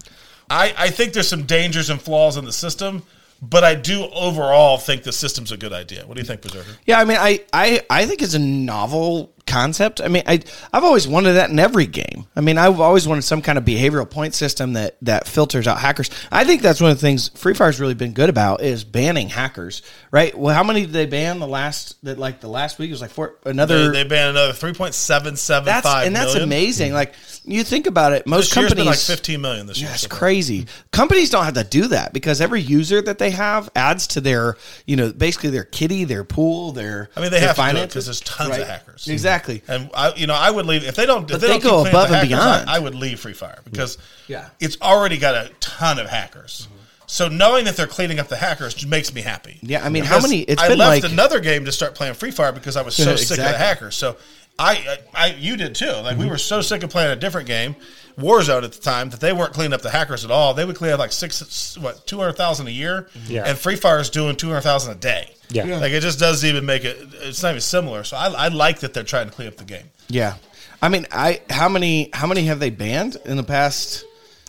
I, 0.50 0.74
I 0.78 0.90
think 0.90 1.14
there's 1.14 1.28
some 1.28 1.44
dangers 1.44 1.90
and 1.90 2.02
flaws 2.02 2.38
in 2.38 2.46
the 2.46 2.54
system, 2.54 3.04
but 3.42 3.64
I 3.64 3.76
do 3.76 4.06
overall 4.14 4.78
think 4.78 5.04
the 5.04 5.12
system's 5.12 5.52
a 5.52 5.58
good 5.58 5.74
idea. 5.74 6.06
What 6.06 6.16
do 6.16 6.22
you 6.22 6.28
think, 6.28 6.42
Berserker? 6.42 6.72
Yeah, 6.86 7.00
I 7.00 7.06
mean, 7.06 7.18
I, 7.20 7.44
I, 7.54 7.82
I 7.90 8.06
think 8.06 8.22
it's 8.22 8.34
a 8.34 8.40
novel 8.40 9.34
concept. 9.58 10.02
I 10.02 10.08
mean, 10.08 10.24
I, 10.28 10.40
I've 10.72 10.84
always 10.84 11.08
wanted 11.08 11.34
that 11.34 11.50
in 11.50 11.58
every 11.58 11.88
game. 11.88 12.28
I 12.36 12.42
mean, 12.42 12.58
I've 12.60 12.80
always 12.80 13.08
wanted 13.08 13.24
some 13.24 13.42
kind 13.42 13.58
of 13.58 13.66
behavioral 13.66 14.08
point 14.10 14.36
system 14.36 14.74
that, 14.74 14.98
that 15.02 15.28
filters 15.28 15.68
out 15.68 15.80
hackers. 15.80 16.12
I 16.32 16.44
think 16.44 16.62
that's 16.62 16.80
one 16.80 16.92
of 16.92 16.98
the 16.98 17.02
things 17.02 17.30
Free 17.30 17.56
Fire's 17.56 17.80
really 17.80 17.96
been 17.96 18.14
good 18.14 18.30
about 18.30 18.62
is 18.62 18.84
banning 18.84 19.30
hackers, 19.30 19.82
right? 20.12 20.38
Well, 20.38 20.54
how 20.54 20.64
many 20.64 20.82
did 20.82 20.94
they 20.94 21.08
ban 21.08 21.40
the 21.40 21.48
last, 21.48 22.04
that 22.06 22.20
like 22.20 22.40
the 22.40 22.48
last 22.48 22.78
week? 22.78 22.90
It 22.90 22.94
was 22.94 23.02
like 23.02 23.10
four, 23.12 23.36
another. 23.46 23.92
They, 23.92 24.04
they 24.04 24.10
banned 24.10 24.38
another 24.38 24.54
three 24.54 24.74
point 24.74 24.94
seven 24.94 25.36
seven 25.36 25.66
that's, 25.66 25.88
and 25.88 26.16
that's 26.16 26.34
million. 26.34 26.44
amazing. 26.44 26.94
Like, 26.94 27.16
you 27.44 27.64
think 27.64 27.88
about 27.88 28.12
it, 28.14 28.28
most 28.28 28.54
This 28.54 28.68
companies. 28.68 28.86
like 28.86 29.00
fifteen 29.00 29.42
million 29.42 29.66
this 29.66 29.80
year. 29.80 29.90
That's 29.90 30.04
so 30.04 30.10
crazy. 30.10 30.68
Companies 30.92 31.30
don't 31.30 31.46
have 31.46 31.56
to 31.56 31.64
do 31.64 31.88
that 31.88 32.14
because 32.14 32.42
every 32.42 32.62
user 32.62 33.02
that 33.02 33.18
they 33.18 33.32
have 33.32 33.70
adds 33.76 34.08
to 34.08 34.22
their, 34.22 34.58
you 34.86 34.96
know, 34.96 35.12
basically 35.12 35.50
their 35.50 35.64
kitty, 35.64 36.04
their 36.04 36.24
pool, 36.24 36.74
their. 36.74 37.10
I 37.16 37.22
mean, 37.22 37.32
they 37.32 37.40
have 37.40 37.56
to 37.56 37.56
finances. 37.56 37.88
because 37.88 38.06
there's 38.06 38.20
tons 38.22 38.58
of 38.58 38.68
hackers. 38.68 39.08
Exactly. 39.08 39.47
And 39.68 39.90
I, 39.94 40.14
you 40.16 40.28
know, 40.28 40.36
I 40.36 40.50
would 40.52 40.66
leave 40.66 40.84
if 40.84 40.96
they 40.96 41.06
don't. 41.06 41.30
If 41.30 41.40
they, 41.42 41.48
they 41.48 41.54
don't 41.60 41.64
go 41.64 41.84
keep 41.84 41.94
above 41.94 42.10
the 42.10 42.20
and 42.20 42.30
hackers, 42.30 42.46
beyond. 42.46 42.70
I, 42.70 42.76
I 42.76 42.80
would 42.80 42.96
leave 42.96 43.20
Free 43.20 43.34
Fire 43.34 43.60
because 43.64 43.98
Yeah. 44.28 44.50
it's 44.60 44.80
already 44.82 45.18
got 45.18 45.34
a 45.36 45.50
ton 45.60 46.00
of 46.00 46.08
hackers. 46.10 46.68
So 47.10 47.30
knowing 47.30 47.64
that 47.66 47.78
they're 47.78 47.88
cleaning 47.88 48.20
up 48.20 48.28
the 48.28 48.36
hackers 48.36 48.74
just 48.74 48.88
makes 48.88 49.14
me 49.14 49.22
happy. 49.22 49.60
Yeah, 49.62 49.82
I 49.86 49.88
mean, 49.88 50.04
how 50.04 50.20
many- 50.20 50.42
it's 50.42 50.62
I 50.62 50.68
been 50.68 50.78
left 50.78 51.04
like- 51.04 51.12
another 51.12 51.40
game 51.40 51.64
to 51.64 51.72
start 51.72 51.96
playing 51.96 52.16
Free 52.16 52.32
Fire 52.32 52.52
because 52.52 52.76
I 52.76 52.82
was 52.82 52.96
so 52.98 53.12
Yeah, 53.12 53.16
sick 53.16 53.38
of 53.40 53.46
the 53.46 53.58
hackers. 53.58 53.96
So 53.96 54.18
I, 54.60 54.72
I, 54.74 54.98
I, 55.14 55.28
you 55.36 55.56
did 55.58 55.76
too. 55.76 55.86
Like 55.88 56.14
Mm-hmm. 56.14 56.20
we 56.20 56.30
were 56.30 56.38
so 56.38 56.62
sick 56.62 56.84
of 56.84 56.90
playing 56.90 57.12
a 57.12 57.16
different 57.16 57.48
game, 57.48 57.76
Warzone 58.18 58.64
at 58.64 58.72
the 58.72 58.82
time, 58.82 59.10
that 59.12 59.20
they 59.20 59.32
weren't 59.34 59.54
cleaning 59.54 59.74
up 59.74 59.82
the 59.84 59.90
hackers 59.92 60.26
at 60.26 60.32
all. 60.32 60.54
They 60.56 60.66
would 60.66 60.76
clean 60.76 60.92
up 60.92 61.00
like 61.00 61.12
six, 61.12 61.78
what, 61.78 62.08
two 62.08 62.18
hundred 62.18 62.34
thousand 62.34 62.68
a 62.68 62.72
year, 62.72 63.08
Yeah. 63.28 63.44
and 63.46 63.58
Free 63.58 63.76
Fire 63.76 64.00
is 64.00 64.10
doing 64.10 64.36
two 64.36 64.48
hundred 64.48 64.62
thousand 64.62 64.94
a 64.94 64.96
day. 64.96 65.34
Yeah. 65.50 65.66
Yeah. 65.66 65.78
like 65.78 65.92
it 65.92 66.02
just 66.02 66.20
doesn't 66.20 66.48
even 66.48 66.66
make 66.66 66.84
it. 66.86 66.98
It's 67.22 67.44
not 67.44 67.50
even 67.50 67.62
similar. 67.62 68.04
So 68.04 68.18
I, 68.18 68.28
I 68.30 68.48
like 68.50 68.80
that 68.80 68.94
they're 68.94 69.04
trying 69.04 69.28
to 69.30 69.34
clean 69.36 69.48
up 69.48 69.58
the 69.58 69.64
game. 69.64 69.86
Yeah. 70.10 70.36
I 70.82 70.90
mean, 70.90 71.06
I 71.12 71.42
how 71.50 71.70
many 71.70 72.10
how 72.14 72.28
many 72.28 72.46
have 72.46 72.60
they 72.60 72.70
banned 72.70 73.18
in 73.26 73.38
the 73.38 73.44
past? 73.44 74.06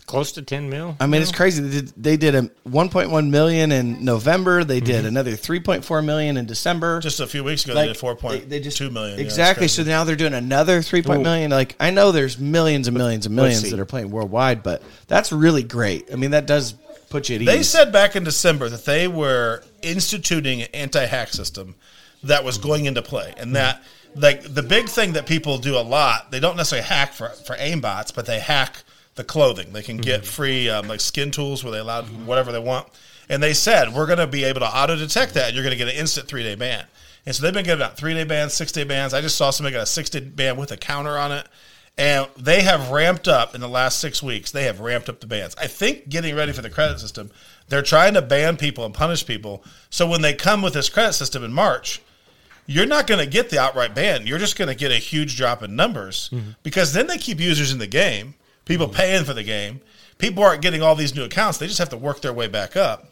Close 0.09 0.31
to 0.31 0.41
ten 0.41 0.71
mil. 0.71 0.97
I 0.99 1.05
mean, 1.05 1.21
it's 1.21 1.31
crazy. 1.31 1.61
They 1.61 1.81
did, 1.81 1.93
they 1.95 2.17
did 2.17 2.33
a 2.33 2.41
1.1 2.67 3.29
million 3.29 3.71
in 3.71 4.03
November. 4.03 4.63
They 4.63 4.77
mm-hmm. 4.77 4.85
did 4.87 5.05
another 5.05 5.33
3.4 5.33 6.03
million 6.03 6.35
in 6.35 6.47
December. 6.47 6.99
Just 6.99 7.19
a 7.19 7.27
few 7.27 7.43
weeks 7.43 7.63
ago, 7.63 7.75
Like, 7.75 7.83
they 7.83 7.93
did 7.93 7.97
four 7.97 8.15
point 8.15 8.41
they- 8.41 8.57
they 8.57 8.59
just- 8.59 8.77
two 8.77 8.89
million. 8.89 9.19
Yeah, 9.19 9.23
exactly. 9.25 9.67
so 9.67 9.83
now 9.83 10.05
they're 10.05 10.15
doing 10.15 10.33
another 10.33 10.81
3. 10.81 11.03
million. 11.03 11.51
Like 11.51 11.75
I 11.79 11.91
know 11.91 12.11
there's 12.11 12.39
millions 12.39 12.87
and 12.87 12.97
millions 12.97 13.27
and 13.27 13.35
millions 13.35 13.69
that 13.69 13.79
are 13.79 13.85
playing 13.85 14.09
worldwide, 14.09 14.63
but 14.63 14.81
that's 15.07 15.31
really 15.31 15.61
great. 15.61 16.11
I 16.11 16.15
mean, 16.15 16.31
that 16.31 16.47
does 16.47 16.73
put 17.11 17.29
you 17.29 17.35
at 17.35 17.45
They 17.45 17.61
said 17.61 17.91
back 17.91 18.15
in 18.15 18.23
December 18.23 18.67
that 18.69 18.85
they 18.85 19.07
were 19.07 19.63
instituting 19.83 20.63
an 20.63 20.69
anti-hack 20.73 21.29
system 21.29 21.75
that 22.23 22.43
was 22.43 22.57
going 22.57 22.85
into 22.85 23.03
play, 23.03 23.35
and 23.37 23.55
that 23.55 23.75
mm-hmm. 23.75 24.21
like 24.21 24.55
the 24.55 24.63
big 24.63 24.89
thing 24.89 25.13
that 25.13 25.27
people 25.27 25.59
do 25.59 25.77
a 25.77 25.85
lot, 25.85 26.31
they 26.31 26.39
don't 26.39 26.57
necessarily 26.57 26.87
hack 26.87 27.13
for 27.13 27.29
for 27.29 27.55
aimbots, 27.57 28.11
but 28.11 28.25
they 28.25 28.39
hack 28.39 28.83
the 29.19 29.25
clothing. 29.25 29.73
They 29.73 29.83
can 29.83 29.97
get 29.97 30.25
free 30.25 30.69
um, 30.69 30.87
like 30.87 31.01
skin 31.01 31.29
tools 31.29 31.61
where 31.61 31.71
they 31.71 31.79
allow 31.79 32.03
whatever 32.03 32.53
they 32.53 32.59
want. 32.59 32.87
And 33.27 33.43
they 33.43 33.53
said 33.53 33.93
we're 33.93 34.05
going 34.05 34.17
to 34.19 34.27
be 34.27 34.45
able 34.45 34.61
to 34.61 34.65
auto 34.67 34.95
detect 34.95 35.33
that. 35.33 35.47
and 35.47 35.55
You're 35.55 35.63
going 35.63 35.77
to 35.77 35.77
get 35.77 35.89
an 35.93 35.99
instant 35.99 36.27
three 36.29 36.41
day 36.41 36.55
ban. 36.55 36.85
And 37.25 37.35
so 37.35 37.43
they've 37.43 37.53
been 37.53 37.65
giving 37.65 37.85
out 37.85 37.97
three 37.97 38.13
day 38.13 38.23
bans, 38.23 38.53
six 38.53 38.71
day 38.71 38.85
bans. 38.85 39.13
I 39.13 39.19
just 39.19 39.35
saw 39.35 39.49
somebody 39.51 39.73
got 39.75 39.83
a 39.83 39.85
six 39.85 40.09
day 40.09 40.21
ban 40.21 40.55
with 40.55 40.71
a 40.71 40.77
counter 40.77 41.17
on 41.17 41.33
it. 41.33 41.45
And 41.97 42.27
they 42.37 42.61
have 42.61 42.91
ramped 42.91 43.27
up 43.27 43.53
in 43.55 43.59
the 43.59 43.67
last 43.67 43.99
six 43.99 44.23
weeks. 44.23 44.51
They 44.51 44.63
have 44.63 44.79
ramped 44.79 45.09
up 45.09 45.19
the 45.19 45.27
bans. 45.27 45.53
I 45.59 45.67
think 45.67 46.07
getting 46.07 46.33
ready 46.33 46.53
for 46.53 46.61
the 46.61 46.69
credit 46.69 46.97
system, 47.01 47.29
they're 47.67 47.81
trying 47.81 48.13
to 48.13 48.21
ban 48.21 48.55
people 48.55 48.85
and 48.85 48.93
punish 48.93 49.25
people. 49.25 49.65
So 49.89 50.07
when 50.07 50.21
they 50.21 50.33
come 50.33 50.61
with 50.61 50.73
this 50.73 50.87
credit 50.87 51.11
system 51.11 51.43
in 51.43 51.51
March, 51.51 52.01
you're 52.67 52.85
not 52.85 53.05
going 53.05 53.19
to 53.19 53.29
get 53.29 53.49
the 53.49 53.59
outright 53.59 53.93
ban. 53.93 54.25
You're 54.25 54.39
just 54.39 54.57
going 54.57 54.69
to 54.69 54.75
get 54.75 54.91
a 54.91 54.95
huge 54.97 55.35
drop 55.35 55.61
in 55.61 55.75
numbers 55.75 56.29
because 56.63 56.93
then 56.93 57.07
they 57.07 57.17
keep 57.17 57.41
users 57.41 57.73
in 57.73 57.79
the 57.79 57.87
game, 57.87 58.35
people 58.69 58.87
paying 58.87 59.25
for 59.25 59.33
the 59.33 59.43
game. 59.43 59.81
People 60.19 60.43
aren't 60.43 60.61
getting 60.61 60.81
all 60.81 60.95
these 60.95 61.15
new 61.15 61.23
accounts. 61.23 61.57
They 61.57 61.65
just 61.67 61.79
have 61.79 61.89
to 61.89 61.97
work 61.97 62.21
their 62.21 62.31
way 62.33 62.47
back 62.47 62.77
up. 62.77 63.11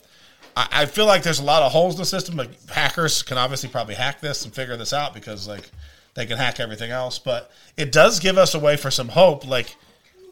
I, 0.55 0.67
I 0.71 0.85
feel 0.85 1.05
like 1.07 1.23
there's 1.23 1.39
a 1.39 1.43
lot 1.43 1.63
of 1.63 1.71
holes 1.71 1.95
in 1.95 1.99
the 1.99 2.05
system. 2.05 2.35
Like 2.37 2.69
hackers 2.69 3.23
can 3.23 3.37
obviously 3.37 3.69
probably 3.69 3.95
hack 3.95 4.21
this 4.21 4.45
and 4.45 4.53
figure 4.53 4.77
this 4.77 4.93
out 4.93 5.13
because 5.13 5.47
like 5.47 5.69
they 6.13 6.25
can 6.27 6.37
hack 6.37 6.59
everything 6.59 6.91
else. 6.91 7.17
But 7.17 7.49
it 7.75 7.91
does 7.91 8.19
give 8.19 8.37
us 8.37 8.53
a 8.53 8.59
way 8.59 8.77
for 8.77 8.91
some 8.91 9.09
hope. 9.09 9.47
Like 9.47 9.75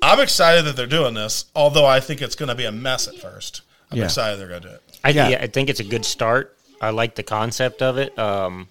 I'm 0.01 0.19
excited 0.19 0.65
that 0.65 0.75
they're 0.75 0.85
doing 0.85 1.15
this, 1.15 1.45
although 1.55 1.85
I 1.87 1.99
think 1.99 2.21
it's 2.21 2.35
going 2.35 2.49
to 2.49 2.55
be 2.55 2.65
a 2.65 2.71
mess 2.71 3.07
at 3.07 3.15
first. 3.15 3.61
I'm 3.91 3.97
Yeah. 3.97 4.05
excited 4.05 4.39
they're 4.39 4.47
going 4.47 4.61
to 4.61 4.67
do 4.69 4.73
it. 4.75 4.81
I, 5.03 5.09
Yeah. 5.09 5.29
yeah. 5.29 5.37
I 5.41 5.47
think 5.47 5.69
it's 5.69 5.79
a 5.79 5.83
good 5.83 6.05
start. 6.05 6.55
I 6.81 6.91
like 6.91 7.15
the 7.15 7.23
concept 7.23 7.81
of 7.81 7.97
it. 7.97 8.17
Um, 8.19 8.67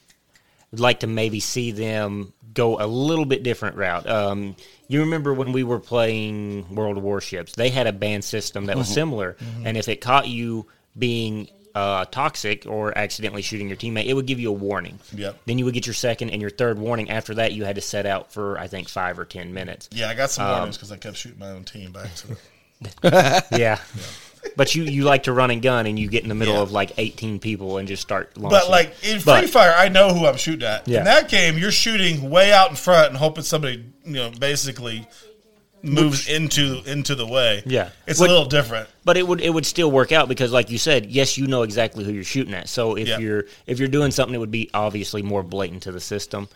I'd 0.74 0.80
like 0.80 1.00
to 1.00 1.06
maybe 1.06 1.38
see 1.38 1.70
them 1.70 2.32
go 2.52 2.80
a 2.80 2.86
little 2.86 3.24
bit 3.26 3.44
different 3.44 3.76
route. 3.76 4.08
Um, 4.08 4.56
you 4.88 5.00
remember 5.00 5.32
when 5.32 5.52
we 5.52 5.62
were 5.62 5.78
playing 5.78 6.74
World 6.74 6.96
of 6.98 7.04
Warships? 7.04 7.52
They 7.54 7.70
had 7.70 7.86
a 7.86 7.92
ban 7.92 8.22
system 8.22 8.66
that 8.66 8.76
was 8.76 8.88
similar, 8.88 9.36
and 9.64 9.76
if 9.76 9.88
it 9.88 10.00
caught 10.00 10.26
you 10.26 10.66
being 10.98 11.48
uh, 11.76 12.04
toxic 12.06 12.66
or 12.66 12.96
accidentally 12.98 13.42
shooting 13.42 13.68
your 13.68 13.76
teammate, 13.76 14.06
it 14.06 14.14
would 14.14 14.26
give 14.26 14.40
you 14.40 14.48
a 14.50 14.52
warning. 14.52 14.98
Yep. 15.14 15.42
Then 15.46 15.58
you 15.58 15.64
would 15.64 15.74
get 15.74 15.86
your 15.86 15.94
second 15.94 16.30
and 16.30 16.40
your 16.40 16.50
third 16.50 16.76
warning. 16.78 17.08
After 17.10 17.34
that, 17.34 17.52
you 17.52 17.64
had 17.64 17.76
to 17.76 17.80
set 17.80 18.04
out 18.04 18.32
for 18.32 18.58
I 18.58 18.66
think 18.66 18.88
five 18.88 19.16
or 19.18 19.24
ten 19.24 19.54
minutes. 19.54 19.88
Yeah, 19.92 20.08
I 20.08 20.14
got 20.14 20.30
some 20.30 20.44
Um, 20.44 20.52
warnings 20.56 20.76
because 20.76 20.90
I 20.90 20.96
kept 20.96 21.16
shooting 21.16 21.38
my 21.38 21.50
own 21.50 21.62
team 21.64 21.92
by 21.92 22.02
accident. 22.04 22.40
Yeah. 23.58 23.78
But 24.56 24.74
you, 24.74 24.84
you 24.84 25.04
like 25.04 25.24
to 25.24 25.32
run 25.32 25.50
and 25.50 25.60
gun, 25.62 25.86
and 25.86 25.98
you 25.98 26.08
get 26.08 26.22
in 26.22 26.28
the 26.28 26.34
middle 26.34 26.54
Yeah. 26.54 26.60
of 26.62 26.70
like 26.72 26.92
18 26.98 27.38
people 27.40 27.78
and 27.78 27.88
just 27.88 28.02
start 28.02 28.36
launching. 28.36 28.58
But 28.60 28.70
like 28.70 28.88
in 29.02 29.18
Free 29.20 29.24
But- 29.24 29.50
Fire, 29.50 29.74
I 29.76 29.88
know 29.88 30.12
who 30.14 30.26
I'm 30.26 30.36
shooting 30.36 30.66
at. 30.68 30.86
Yeah. 30.86 30.98
In 30.98 31.04
that 31.06 31.28
game, 31.28 31.58
you're 31.58 31.72
shooting 31.72 32.30
way 32.30 32.52
out 32.52 32.70
in 32.70 32.76
front 32.76 33.08
and 33.08 33.16
hoping 33.16 33.42
somebody, 33.44 33.84
you 34.04 34.12
know, 34.12 34.30
basically 34.38 35.06
moves 35.82 36.28
into 36.28 36.80
into 36.86 37.14
the 37.14 37.26
way. 37.26 37.62
Yeah. 37.66 37.90
it's 38.06 38.18
What- 38.20 38.30
a 38.30 38.32
little 38.32 38.46
different. 38.48 38.88
But 39.04 39.16
it 39.16 39.26
would 39.26 39.40
it 39.40 39.50
would 39.50 39.66
still 39.66 39.90
work 39.90 40.12
out 40.12 40.28
because, 40.28 40.50
like 40.52 40.70
you 40.70 40.78
said, 40.78 41.06
yes, 41.06 41.36
you 41.36 41.46
know 41.46 41.62
exactly 41.62 42.04
who 42.04 42.12
you're 42.12 42.24
shooting 42.24 42.54
at. 42.54 42.68
So 42.68 42.96
if 42.96 43.08
Yeah. 43.08 43.18
you're 43.18 43.44
if 43.66 43.78
you're 43.78 43.88
doing 43.88 44.10
something, 44.10 44.34
it 44.34 44.38
would 44.38 44.50
be 44.50 44.70
obviously 44.72 45.22
more 45.22 45.42
blatant 45.42 45.82
to 45.82 45.92
the 45.92 46.00
system. 46.00 46.48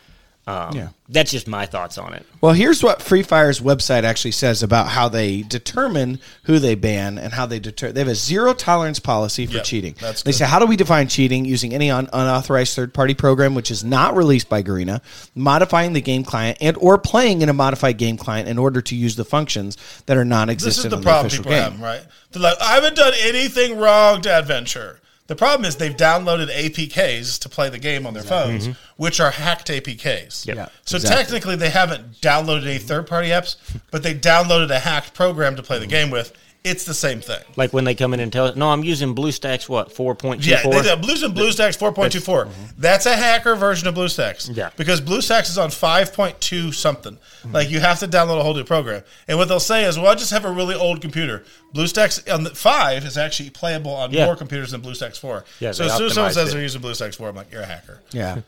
Um, 0.48 0.74
Yeah. 0.74 0.88
that's 1.10 1.30
just 1.30 1.46
my 1.46 1.66
thoughts 1.66 1.98
on 1.98 2.14
it. 2.14 2.24
Well, 2.40 2.54
here's 2.54 2.82
what 2.82 3.02
Free 3.02 3.22
Fire's 3.22 3.60
website 3.60 4.04
actually 4.04 4.30
says 4.32 4.62
about 4.62 4.88
how 4.88 5.08
they 5.10 5.42
determine 5.42 6.20
who 6.44 6.58
they 6.58 6.74
ban 6.74 7.18
and 7.18 7.34
how 7.34 7.44
they 7.44 7.58
deter. 7.58 7.92
They 7.92 8.00
have 8.00 8.08
a 8.08 8.14
zero 8.14 8.54
tolerance 8.54 8.98
policy 8.98 9.44
for 9.44 9.56
Yep, 9.56 9.64
cheating. 9.64 9.94
that's 10.00 10.22
they 10.22 10.30
good. 10.30 10.38
say, 10.38 10.44
how 10.46 10.58
do 10.58 10.64
we 10.64 10.76
define 10.76 11.06
cheating 11.08 11.44
using 11.44 11.74
any 11.74 11.90
un- 11.90 12.08
unauthorized 12.12 12.74
third 12.74 12.94
party 12.94 13.12
program 13.12 13.54
which 13.54 13.70
is 13.70 13.84
not 13.84 14.16
released 14.16 14.48
by 14.48 14.62
Garena, 14.62 15.02
modifying 15.34 15.92
the 15.92 16.00
game 16.00 16.24
client 16.24 16.56
and 16.62 16.76
or 16.80 16.96
playing 16.96 17.42
in 17.42 17.48
a 17.50 17.52
modified 17.52 17.98
game 17.98 18.16
client 18.16 18.48
in 18.48 18.56
order 18.56 18.80
to 18.80 18.96
use 18.96 19.16
the 19.16 19.24
functions 19.26 19.76
that 20.06 20.16
are 20.16 20.24
non-existent 20.24 20.86
is 20.94 20.98
the 20.98 21.02
problem 21.02 21.26
official 21.26 21.44
people 21.44 21.58
game. 21.60 21.72
have, 21.72 21.80
right? 21.80 22.02
They're 22.32 22.42
like, 22.42 22.56
I 22.60 22.74
haven't 22.76 22.96
done 22.96 23.12
anything 23.20 23.78
wrong 23.78 24.22
Dad 24.22 24.46
Venture. 24.46 25.00
The 25.28 25.36
problem 25.36 25.66
is 25.66 25.76
they've 25.76 25.94
downloaded 25.94 26.48
APKs 26.48 27.38
to 27.40 27.48
play 27.50 27.68
the 27.68 27.78
game 27.78 28.06
on 28.06 28.14
their 28.14 28.22
phones, 28.22 28.66
mm-hmm. 28.66 28.72
which 28.96 29.20
are 29.20 29.30
hacked 29.30 29.68
APKs. 29.68 30.46
Yep. 30.46 30.56
Yeah, 30.56 30.68
So 30.86 30.96
exactly. 30.96 31.24
technically, 31.24 31.56
they 31.56 31.68
haven't 31.68 32.20
downloaded 32.22 32.62
any 32.62 32.78
third-party 32.78 33.28
apps, 33.28 33.56
but 33.90 34.02
they 34.02 34.14
downloaded 34.14 34.70
a 34.70 34.78
hacked 34.78 35.12
program 35.12 35.54
to 35.56 35.62
play 35.62 35.78
the 35.78 35.84
mm-hmm. 35.84 35.90
game 35.90 36.10
with. 36.10 36.32
It's 36.68 36.84
the 36.84 36.94
same 36.94 37.20
thing. 37.20 37.42
Like 37.56 37.72
when 37.72 37.84
they 37.84 37.94
come 37.94 38.14
in 38.14 38.20
and 38.20 38.32
tell 38.32 38.46
us, 38.46 38.56
no, 38.56 38.68
I'm 38.70 38.84
using 38.84 39.14
BlueStacks, 39.14 39.68
what 39.68 39.92
four 39.92 40.14
point 40.14 40.42
two 40.44 40.50
Yeah, 40.50 40.62
they, 40.62 40.80
they, 40.82 40.96
Blues 40.96 41.22
and 41.22 41.34
BlueStacks 41.34 41.78
4.24. 41.78 42.46
Mm-hmm. 42.46 42.50
That's 42.78 43.06
a 43.06 43.16
hacker 43.16 43.54
version 43.54 43.88
of 43.88 43.94
BlueStacks. 43.94 44.54
Yeah. 44.54 44.70
Because 44.76 45.00
BlueStacks 45.00 45.48
is 45.48 45.58
on 45.58 45.70
5.2 45.70 46.74
something. 46.74 47.14
Mm-hmm. 47.14 47.52
Like 47.52 47.70
you 47.70 47.80
have 47.80 47.98
to 48.00 48.08
download 48.08 48.40
a 48.40 48.42
whole 48.42 48.54
new 48.54 48.64
program. 48.64 49.02
And 49.26 49.38
what 49.38 49.48
they'll 49.48 49.60
say 49.60 49.84
is, 49.84 49.98
well, 49.98 50.08
I 50.08 50.14
just 50.14 50.30
have 50.30 50.44
a 50.44 50.50
really 50.50 50.74
old 50.74 51.00
computer. 51.00 51.44
BlueStacks 51.74 52.32
on 52.32 52.44
the 52.44 52.50
5 52.50 53.04
is 53.04 53.16
actually 53.18 53.50
playable 53.50 53.92
on 53.92 54.10
Yeah. 54.12 54.26
more 54.26 54.36
computers 54.36 54.70
than 54.72 54.80
BlueStacks 54.82 55.18
4. 55.18 55.44
Yeah, 55.60 55.72
so 55.72 55.84
as 55.84 55.96
soon 55.96 56.06
as 56.06 56.14
someone 56.14 56.32
says 56.32 56.48
it. 56.50 56.52
they're 56.52 56.62
using 56.62 56.80
BlueStacks 56.82 57.16
4, 57.16 57.28
I'm 57.28 57.36
like, 57.36 57.52
you're 57.52 57.62
a 57.62 57.66
hacker. 57.66 58.00
Yeah. 58.12 58.40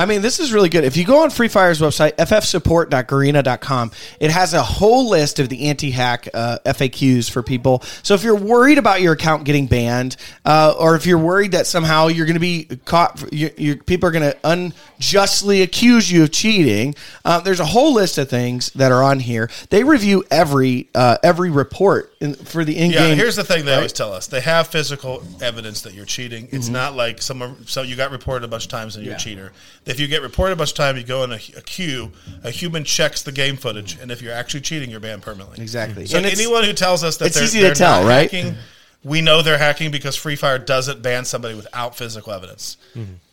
I 0.00 0.06
mean, 0.06 0.22
this 0.22 0.40
is 0.40 0.50
really 0.50 0.70
good. 0.70 0.84
If 0.84 0.96
you 0.96 1.04
go 1.04 1.24
on 1.24 1.28
Free 1.28 1.48
Fire's 1.48 1.78
website, 1.78 2.12
ffsupport.garena.com, 2.12 3.90
it 4.18 4.30
has 4.30 4.54
a 4.54 4.62
whole 4.62 5.10
list 5.10 5.38
of 5.38 5.50
the 5.50 5.68
anti 5.68 5.90
hack 5.90 6.26
uh, 6.32 6.56
FAQs 6.64 7.30
for 7.30 7.42
people. 7.42 7.82
So 8.02 8.14
if 8.14 8.24
you're 8.24 8.34
worried 8.34 8.78
about 8.78 9.02
your 9.02 9.12
account 9.12 9.44
getting 9.44 9.66
banned, 9.66 10.16
uh, 10.46 10.74
or 10.80 10.96
if 10.96 11.04
you're 11.04 11.18
worried 11.18 11.52
that 11.52 11.66
somehow 11.66 12.06
you're 12.06 12.24
going 12.24 12.32
to 12.32 12.40
be 12.40 12.64
caught, 12.86 13.22
people 13.30 14.08
are 14.08 14.10
going 14.10 14.32
to 14.32 14.38
unjustly 14.42 15.60
accuse 15.60 16.10
you 16.10 16.22
of 16.22 16.32
cheating, 16.32 16.94
uh, 17.26 17.40
there's 17.40 17.60
a 17.60 17.66
whole 17.66 17.92
list 17.92 18.16
of 18.16 18.30
things 18.30 18.70
that 18.70 18.92
are 18.92 19.02
on 19.02 19.20
here. 19.20 19.50
They 19.68 19.84
review 19.84 20.24
every 20.30 20.88
uh, 20.94 21.18
every 21.22 21.50
report 21.50 22.09
in, 22.20 22.34
for 22.34 22.64
the 22.64 22.76
in 22.76 22.90
game. 22.90 23.08
Yeah, 23.10 23.14
here's 23.14 23.36
the 23.36 23.44
thing 23.44 23.64
they 23.64 23.74
always 23.74 23.92
tell 23.94 24.12
us. 24.12 24.26
They 24.26 24.40
have 24.42 24.68
physical 24.68 25.22
evidence 25.40 25.80
that 25.82 25.94
you're 25.94 26.04
cheating. 26.04 26.48
It's 26.52 26.66
Mm-hmm. 26.66 26.72
not 26.74 26.94
like 26.94 27.22
someone 27.22 27.66
so 27.66 27.80
you 27.82 27.96
got 27.96 28.10
reported 28.10 28.44
a 28.44 28.48
bunch 28.48 28.64
of 28.64 28.70
times 28.70 28.96
and 28.96 29.04
you're 29.04 29.14
a 29.14 29.18
cheater. 29.18 29.52
If 29.86 29.98
you 29.98 30.06
get 30.06 30.20
reported 30.22 30.52
a 30.52 30.56
bunch 30.56 30.70
of 30.72 30.76
times, 30.76 30.98
you 31.00 31.06
go 31.06 31.24
in 31.24 31.32
a, 31.32 31.40
a 31.56 31.62
queue, 31.62 32.12
a 32.44 32.50
human 32.50 32.84
checks 32.84 33.22
the 33.22 33.32
game 33.32 33.56
footage, 33.56 33.98
and 34.00 34.10
if 34.10 34.20
you're 34.20 34.34
actually 34.34 34.60
cheating, 34.60 34.90
you're 34.90 35.00
banned 35.00 35.22
permanently. 35.22 35.62
Exactly. 35.62 36.04
So 36.06 36.18
And 36.18 36.26
anyone 36.26 36.64
who 36.64 36.74
tells 36.74 37.02
us 37.02 37.16
that 37.16 37.26
it's 37.26 37.36
they're, 37.36 37.44
easy 37.44 37.60
to 37.60 37.74
tell, 37.74 38.04
right? 38.06 38.30
hacking, 38.30 38.54
we 39.02 39.22
know 39.22 39.40
they're 39.40 39.56
hacking 39.56 39.90
because 39.90 40.14
Free 40.14 40.36
Fire 40.36 40.58
doesn't 40.58 41.00
ban 41.00 41.24
somebody 41.24 41.54
without 41.54 41.96
physical 41.96 42.32
evidence. 42.34 42.76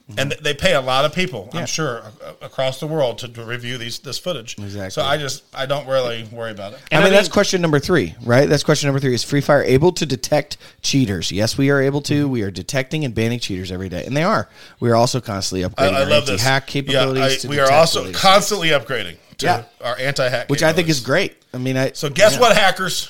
Mm-hmm. 0.09 0.19
And 0.19 0.31
th- 0.31 0.41
they 0.41 0.53
pay 0.53 0.73
a 0.73 0.79
lot 0.79 1.03
of 1.03 1.13
people, 1.13 1.49
Yeah. 1.53 1.59
I'm 1.59 1.65
sure, 1.65 2.01
a- 2.41 2.45
across 2.45 2.79
the 2.79 2.87
world 2.87 3.17
to, 3.17 3.27
to 3.27 3.43
review 3.43 3.77
these 3.77 3.99
this 3.99 4.17
footage. 4.17 4.57
Exactly. 4.57 4.89
So 4.91 5.01
I 5.01 5.17
just 5.17 5.43
I 5.53 5.65
don't 5.65 5.85
really 5.85 6.23
worry 6.31 6.51
about 6.51 6.71
it. 6.73 6.79
I 6.93 6.99
mean, 6.99 7.07
I 7.07 7.09
that's 7.09 7.27
question 7.27 7.61
number 7.61 7.77
three, 7.77 8.15
right? 8.23 8.47
That's 8.47 8.63
question 8.63 8.87
number 8.87 9.01
three. 9.01 9.13
Is 9.13 9.25
Free 9.25 9.41
Fire 9.41 9.63
able 9.63 9.91
to 9.91 10.05
detect 10.05 10.55
cheaters? 10.81 11.29
Yes, 11.29 11.57
we 11.57 11.69
are 11.71 11.81
able 11.81 11.99
to. 12.03 12.23
Mm-hmm. 12.23 12.31
We 12.31 12.41
are 12.43 12.51
detecting 12.51 13.03
and 13.03 13.13
banning 13.13 13.39
cheaters 13.39 13.69
every 13.69 13.89
day, 13.89 14.05
and 14.05 14.15
they 14.15 14.23
are. 14.23 14.47
We 14.79 14.89
are 14.91 14.95
also 14.95 15.19
constantly 15.19 15.67
upgrading 15.67 15.93
I 15.95 16.03
our 16.03 16.09
love 16.09 16.25
this 16.25 16.39
anti-hack 16.41 16.67
capabilities. 16.67 17.19
Yeah, 17.21 17.25
I- 17.25 17.35
to 17.41 17.47
we 17.49 17.59
are 17.59 17.71
also 17.71 17.99
the 17.99 18.05
latest- 18.07 18.23
constantly 18.23 18.69
upgrading 18.69 19.17
to 19.39 19.45
Yeah. 19.45 19.63
our 19.81 19.97
anti-hack, 19.99 20.49
which 20.49 20.63
I 20.63 20.71
think 20.71 20.87
is 20.87 21.01
great. 21.01 21.35
I 21.53 21.57
mean, 21.57 21.75
I 21.75 21.91
So 21.91 22.09
guess 22.09 22.35
yeah. 22.35 22.39
what, 22.39 22.55
hackers? 22.55 23.09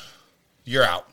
You're 0.65 0.83
out. 0.83 1.07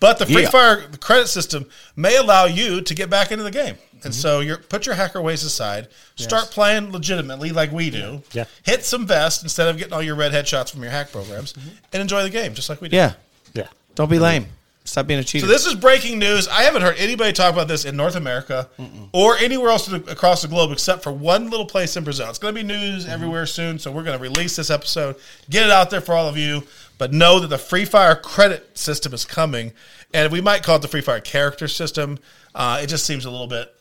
But 0.00 0.18
the 0.18 0.26
Free 0.26 0.42
Yeah. 0.42 0.50
Fire 0.50 0.82
credit 1.00 1.28
system 1.28 1.66
may 1.96 2.16
allow 2.16 2.44
you 2.46 2.80
to 2.82 2.94
get 2.94 3.10
back 3.10 3.30
into 3.32 3.44
the 3.44 3.50
game, 3.50 3.76
and 3.92 4.00
Mm-hmm. 4.02 4.10
so 4.12 4.40
you're 4.40 4.58
put 4.58 4.86
your 4.86 4.94
hacker 4.94 5.20
ways 5.20 5.42
aside, 5.42 5.88
start 6.16 6.46
playing 6.50 6.92
legitimately 6.92 7.50
like 7.50 7.72
we 7.72 7.90
do. 7.90 8.22
Yeah. 8.32 8.44
Hit 8.62 8.84
some 8.84 9.06
vest 9.06 9.42
instead 9.42 9.68
of 9.68 9.76
getting 9.78 9.92
all 9.92 10.02
your 10.02 10.14
red 10.14 10.32
headshots 10.32 10.70
from 10.70 10.82
your 10.82 10.92
hack 10.92 11.10
programs, 11.12 11.54
and 11.92 12.00
enjoy 12.00 12.22
the 12.22 12.30
game 12.30 12.54
just 12.54 12.68
like 12.68 12.80
we 12.80 12.88
do. 12.88 12.96
Yeah, 12.96 13.14
yeah. 13.54 13.66
don't 13.94 14.10
be 14.10 14.18
lame. 14.18 14.46
Stop 14.86 15.08
being 15.08 15.20
a 15.20 15.24
cheater. 15.24 15.46
So 15.46 15.52
this 15.52 15.66
is 15.66 15.74
breaking 15.74 16.18
news. 16.18 16.48
I 16.48 16.62
haven't 16.62 16.82
heard 16.82 16.96
anybody 16.96 17.32
talk 17.32 17.52
about 17.52 17.68
this 17.68 17.84
in 17.84 17.96
North 17.96 18.14
America 18.16 18.68
or 19.12 19.36
anywhere 19.36 19.70
else 19.70 19.92
across 19.92 20.42
the 20.42 20.48
globe 20.48 20.70
except 20.72 21.02
for 21.02 21.12
one 21.12 21.50
little 21.50 21.66
place 21.66 21.96
in 21.96 22.04
Brazil. 22.04 22.30
It's 22.30 22.38
going 22.38 22.54
to 22.54 22.60
be 22.60 22.66
news 22.66 23.06
everywhere 23.06 23.46
soon, 23.46 23.78
so 23.78 23.90
we're 23.90 24.04
going 24.04 24.16
to 24.16 24.22
release 24.22 24.56
this 24.56 24.70
episode, 24.70 25.16
get 25.50 25.64
it 25.64 25.70
out 25.70 25.90
there 25.90 26.00
for 26.00 26.14
all 26.14 26.28
of 26.28 26.36
you. 26.36 26.62
But 26.98 27.12
know 27.12 27.40
that 27.40 27.48
the 27.48 27.58
Free 27.58 27.84
Fire 27.84 28.16
credit 28.16 28.78
system 28.78 29.12
is 29.12 29.26
coming, 29.26 29.72
and 30.14 30.32
we 30.32 30.40
might 30.40 30.62
call 30.62 30.76
it 30.76 30.82
the 30.82 30.88
Free 30.88 31.02
Fire 31.02 31.20
character 31.20 31.68
system. 31.68 32.18
Uh, 32.54 32.80
it 32.82 32.86
just 32.86 33.04
seems 33.04 33.26
a 33.26 33.30
little 33.30 33.46
bit 33.46 33.74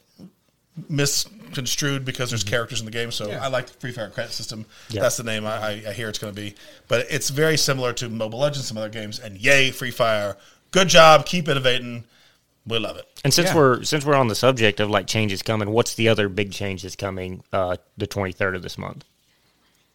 misconstrued 0.89 2.03
because 2.03 2.29
there's 2.29 2.43
characters 2.43 2.79
in 2.79 2.85
the 2.85 2.91
game. 2.91 3.11
So 3.11 3.31
I 3.31 3.47
like 3.47 3.67
the 3.67 3.73
Free 3.73 3.91
Fire 3.91 4.09
credit 4.09 4.33
system. 4.33 4.65
Yeah. 4.89 5.01
That's 5.01 5.17
the 5.17 5.23
name 5.23 5.45
I, 5.45 5.55
I, 5.55 5.83
I 5.87 5.93
hear 5.93 6.09
it's 6.09 6.19
going 6.19 6.33
to 6.35 6.41
be. 6.41 6.55
But 6.87 7.07
it's 7.09 7.29
very 7.29 7.57
similar 7.57 7.93
to 7.93 8.09
Mobile 8.09 8.39
Legends, 8.39 8.59
and 8.59 8.65
some 8.65 8.77
other 8.77 8.89
games. 8.89 9.19
And 9.19 9.37
yay, 9.37 9.71
Free 9.71 9.91
Fire! 9.91 10.35
Good 10.75 10.89
job, 10.89 11.25
keep 11.25 11.47
innovating. 11.47 12.03
We 12.67 12.79
love 12.79 12.97
it. 12.97 13.05
And 13.23 13.33
since 13.33 13.47
Yeah. 13.47 13.55
we're 13.55 13.83
since 13.83 14.03
we're 14.05 14.15
on 14.15 14.27
the 14.27 14.35
subject 14.35 14.81
of 14.81 14.89
like 14.89 15.07
changes 15.07 15.41
coming, 15.41 15.69
what's 15.69 15.93
the 15.95 16.09
other 16.09 16.27
big 16.27 16.51
change 16.51 16.81
that's 16.83 16.97
coming 16.97 17.43
uh, 17.53 17.77
the 17.97 18.05
23rd 18.07 18.55
of 18.57 18.61
this 18.61 18.77
month? 18.77 19.05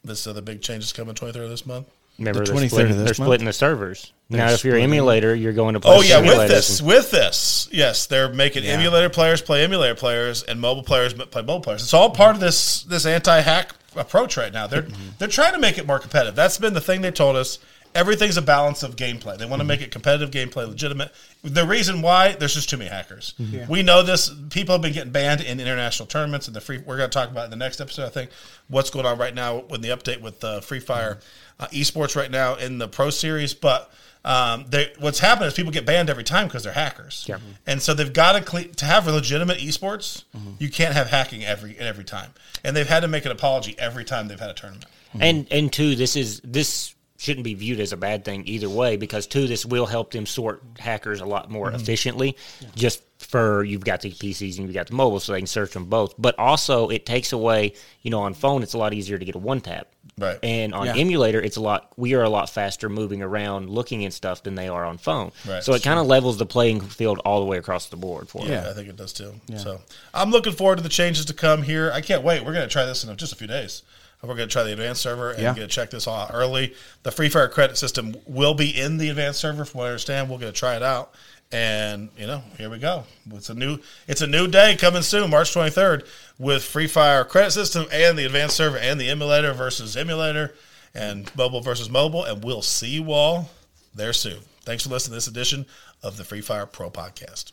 This 0.03 0.27
other 0.27 0.41
big 0.41 0.63
change 0.63 0.85
is 0.85 0.95
coming 0.95 1.15
23rd 1.15 1.45
of 1.45 1.51
this 1.51 1.67
month. 1.67 1.87
Remember, 2.19 2.41
The 2.47 2.53
they're, 2.53 2.55
23rd 2.63 2.69
splitting, 2.71 2.91
of 2.93 2.97
this 2.97 2.97
they're 2.97 3.05
month? 3.05 3.17
splitting 3.29 3.47
the 3.47 3.53
servers. 3.53 4.13
now, 4.31 4.47
if 4.47 4.65
you're 4.65 4.73
splitting- 4.73 4.85
emulator, 4.85 5.35
you're 5.35 5.53
going 5.53 5.75
to 5.75 5.81
play 5.81 5.95
Oh 5.97 6.01
yeah, 6.01 6.21
with 6.21 6.49
this, 6.49 6.79
and- 6.81 6.89
with 6.89 7.11
this, 7.11 7.69
yes, 7.71 8.07
they're 8.07 8.33
making 8.33 8.65
emulator 8.65 9.11
players 9.11 9.43
play 9.43 9.63
emulator 9.63 9.95
players 9.95 10.43
and 10.45 10.59
mobile 10.63 10.83
players 10.83 11.13
play 11.13 11.43
mobile 11.43 11.61
players. 11.61 11.83
It's 11.83 11.93
all 11.93 12.09
part 12.09 12.37
of 12.37 12.41
this 12.41 12.85
this 12.85 13.05
anti-hack 13.05 13.75
approach 13.97 14.39
right 14.39 14.53
now. 14.53 14.67
They're 14.67 14.87
they're 15.19 15.29
trying 15.29 15.53
to 15.53 15.59
make 15.59 15.77
it 15.77 15.87
more 15.87 15.99
competitive. 15.99 16.35
That's 16.35 16.57
been 16.57 16.73
the 16.73 16.81
thing 16.81 17.03
they 17.03 17.11
told 17.11 17.37
us. 17.37 17.59
Everything's 17.95 18.37
a 18.37 18.43
balance 18.43 18.83
of 18.85 18.95
gameplay. 18.95 19.37
They 19.37 19.47
want 19.47 19.61
to 19.61 19.65
make 19.67 19.81
it 19.81 19.91
competitive 19.91 20.31
gameplay, 20.31 20.69
legitimate. 20.69 21.13
The 21.43 21.67
reason 21.67 22.03
why 22.03 22.33
there's 22.33 22.55
just 22.55 22.71
too 22.71 22.77
many 22.77 22.89
hackers. 22.91 23.35
We 23.69 23.83
know 23.83 24.03
this. 24.03 24.31
People 24.51 24.75
have 24.75 24.83
been 24.83 24.93
getting 24.93 25.11
banned 25.13 25.41
in 25.41 25.59
international 25.59 26.07
tournaments, 26.07 26.47
and 26.47 26.55
the 26.55 26.61
free. 26.61 26.79
We're 26.79 26.97
going 26.97 27.11
to 27.11 27.15
talk 27.15 27.31
about 27.31 27.47
in 27.47 27.51
the 27.51 27.57
next 27.57 27.81
episode. 27.81 28.05
I 28.07 28.11
think 28.11 28.31
what's 28.69 28.91
going 28.91 29.07
on 29.07 29.19
right 29.19 29.35
now 29.35 29.65
with 29.69 29.83
the 29.83 29.89
update 29.89 30.21
with 30.21 30.43
uh, 30.45 30.61
Free 30.61 30.79
Fire 30.81 31.19
uh, 31.59 31.67
esports 31.69 32.15
right 32.15 32.31
now 32.31 32.55
in 32.55 32.79
the 32.79 32.89
Pro 32.89 33.11
Series, 33.11 33.55
but. 33.55 33.91
Um, 34.23 34.67
they, 34.69 34.93
what's 34.99 35.19
happened 35.19 35.47
is 35.47 35.55
people 35.55 35.73
get 35.73 35.87
banned 35.87 36.11
every 36.11 36.25
time 36.25 36.47
because 36.47 36.63
they're 36.63 36.75
hackers, 36.75 37.25
Yeah. 37.27 37.39
and 37.67 37.81
so 37.81 37.95
they've 37.95 38.13
got 38.13 38.33
to 38.33 38.43
cle 38.43 38.65
to 38.65 38.85
have 38.85 39.07
legitimate 39.07 39.61
esports. 39.61 40.25
You 40.59 40.69
can't 40.69 40.93
have 40.93 41.07
hacking 41.09 41.43
every 41.43 41.75
every 41.79 42.05
time, 42.05 42.35
and 42.63 42.77
they've 42.77 42.87
had 42.87 43.01
to 43.01 43.09
make 43.09 43.25
an 43.25 43.33
apology 43.33 43.75
every 43.79 44.05
time 44.05 44.29
they've 44.29 44.39
had 44.39 44.51
a 44.51 44.53
tournament. 44.53 44.85
And 45.19 45.47
and 45.51 45.73
two, 45.73 45.95
this 45.97 46.17
is 46.17 46.43
this 46.45 46.95
shouldn't 47.21 47.45
be 47.45 47.53
viewed 47.53 47.81
as 47.81 47.93
a 47.93 47.99
bad 47.99 48.25
thing 48.25 48.43
either 48.47 48.71
way 48.71 48.97
because 48.97 49.27
two, 49.27 49.47
this 49.47 49.67
will 49.67 49.85
help 49.85 50.11
them 50.11 50.25
sort 50.25 50.63
hackers 50.79 51.21
a 51.21 51.27
lot 51.27 51.51
more 51.51 51.67
mm-hmm. 51.67 51.77
efficiently. 51.77 52.35
Just 52.75 53.03
for 53.19 53.63
you've 53.63 53.85
got 53.85 54.01
the 54.01 54.11
PCs 54.11 54.57
and 54.57 54.67
you've 54.67 54.73
got 54.73 54.87
the 54.87 54.95
mobile, 54.95 55.21
so 55.21 55.33
they 55.33 55.41
can 55.41 55.47
search 55.47 55.73
them 55.73 55.85
both. 55.85 56.15
But 56.17 56.39
also, 56.39 56.89
it 56.89 57.05
takes 57.05 57.33
away, 57.35 57.75
you 58.01 58.11
know, 58.11 58.21
on 58.21 58.33
phone, 58.33 58.63
it's 58.63 58.73
a 58.73 58.79
lot 58.79 58.95
easier 58.95 59.19
to 59.19 59.25
get 59.25 59.35
a 59.35 59.39
one 59.39 59.61
tap. 59.61 59.89
Right. 60.17 60.39
And 60.43 60.73
on 60.73 60.87
Yeah. 60.87 60.97
emulator, 60.97 61.43
it's 61.43 61.59
a 61.59 61.61
lot. 61.61 61.93
We 61.99 62.15
are 62.15 62.23
a 62.23 62.31
lot 62.31 62.49
faster 62.49 62.89
moving 62.89 63.21
around, 63.21 63.69
looking 63.69 64.07
at 64.07 64.15
stuff 64.15 64.43
than 64.43 64.55
they 64.55 64.69
are 64.69 64.87
on 64.87 64.97
phone. 64.97 65.33
Right, 65.47 65.63
So 65.63 65.75
it 65.75 65.83
kind 65.83 65.99
of 65.99 66.07
levels 66.07 66.39
the 66.39 66.47
playing 66.47 66.81
field 66.81 67.21
all 67.27 67.41
the 67.41 67.47
way 67.47 67.59
across 67.59 67.87
the 67.87 67.97
board 67.97 68.31
for 68.31 68.47
Yeah, 68.47 68.63
them. 68.63 68.71
I 68.71 68.73
think 68.73 68.89
it 68.89 68.97
does 68.97 69.13
too. 69.13 69.35
So 69.59 69.83
I'm 70.15 70.31
looking 70.31 70.55
forward 70.55 70.77
to 70.77 70.83
the 70.83 70.89
changes 70.89 71.27
to 71.27 71.35
come 71.35 71.63
here. 71.65 71.93
I 71.93 72.01
can't 72.01 72.23
wait. 72.23 72.45
We're 72.47 72.55
going 72.55 72.67
to 72.67 72.73
try 72.73 72.87
this 72.87 73.05
in 73.05 73.15
just 73.19 73.35
a 73.35 73.37
few 73.37 73.47
days. 73.47 73.83
We're 74.23 74.35
going 74.37 74.49
to 74.49 74.53
try 74.53 74.65
the 74.65 74.73
advanced 74.73 75.01
server 75.03 75.31
and 75.31 75.43
Yeah. 75.43 75.55
get 75.55 75.61
to 75.63 75.67
check 75.67 75.91
this 75.91 76.07
out 76.07 76.31
early. 76.35 76.75
The 77.05 77.11
Free 77.11 77.29
Fire 77.31 77.49
credit 77.49 77.79
system 77.79 78.15
will 78.27 78.53
be 78.55 78.69
in 78.79 78.99
the 78.99 79.09
advanced 79.09 79.41
server, 79.41 79.65
from 79.65 79.79
what 79.79 79.85
I 79.87 79.89
understand. 79.91 80.29
We're 80.29 80.39
going 80.39 80.53
to 80.53 80.59
try 80.59 80.77
it 80.77 80.83
out, 80.83 81.15
And 81.53 82.11
you 82.19 82.27
know, 82.27 82.43
here 82.59 82.69
we 82.71 82.79
go. 82.79 83.05
It's 83.33 83.49
a 83.51 83.55
new 83.55 83.79
it's 84.07 84.21
a 84.21 84.27
new 84.27 84.47
day 84.47 84.77
coming 84.77 85.03
soon, 85.03 85.31
March 85.31 85.53
23rd, 85.55 86.07
with 86.39 86.63
Free 86.63 86.87
Fire 86.87 87.25
credit 87.25 87.51
system 87.53 87.87
and 87.91 88.17
the 88.19 88.25
advanced 88.27 88.57
server 88.57 88.77
and 88.79 89.01
the 89.01 89.09
emulator 89.09 89.53
versus 89.53 89.97
emulator 89.97 90.55
and 90.95 91.35
mobile 91.35 91.61
versus 91.61 91.89
mobile. 91.91 92.23
And 92.25 92.45
we'll 92.45 92.63
see 92.63 92.91
you 92.91 93.11
all 93.13 93.51
there 93.95 94.13
soon. 94.13 94.41
Thanks 94.65 94.85
for 94.85 94.91
listening 94.91 95.13
to 95.13 95.17
this 95.17 95.27
edition 95.29 95.67
of 96.03 96.19
the 96.19 96.25
Free 96.25 96.41
Fire 96.43 96.67
Pro 96.67 96.91
Podcast. 96.91 97.53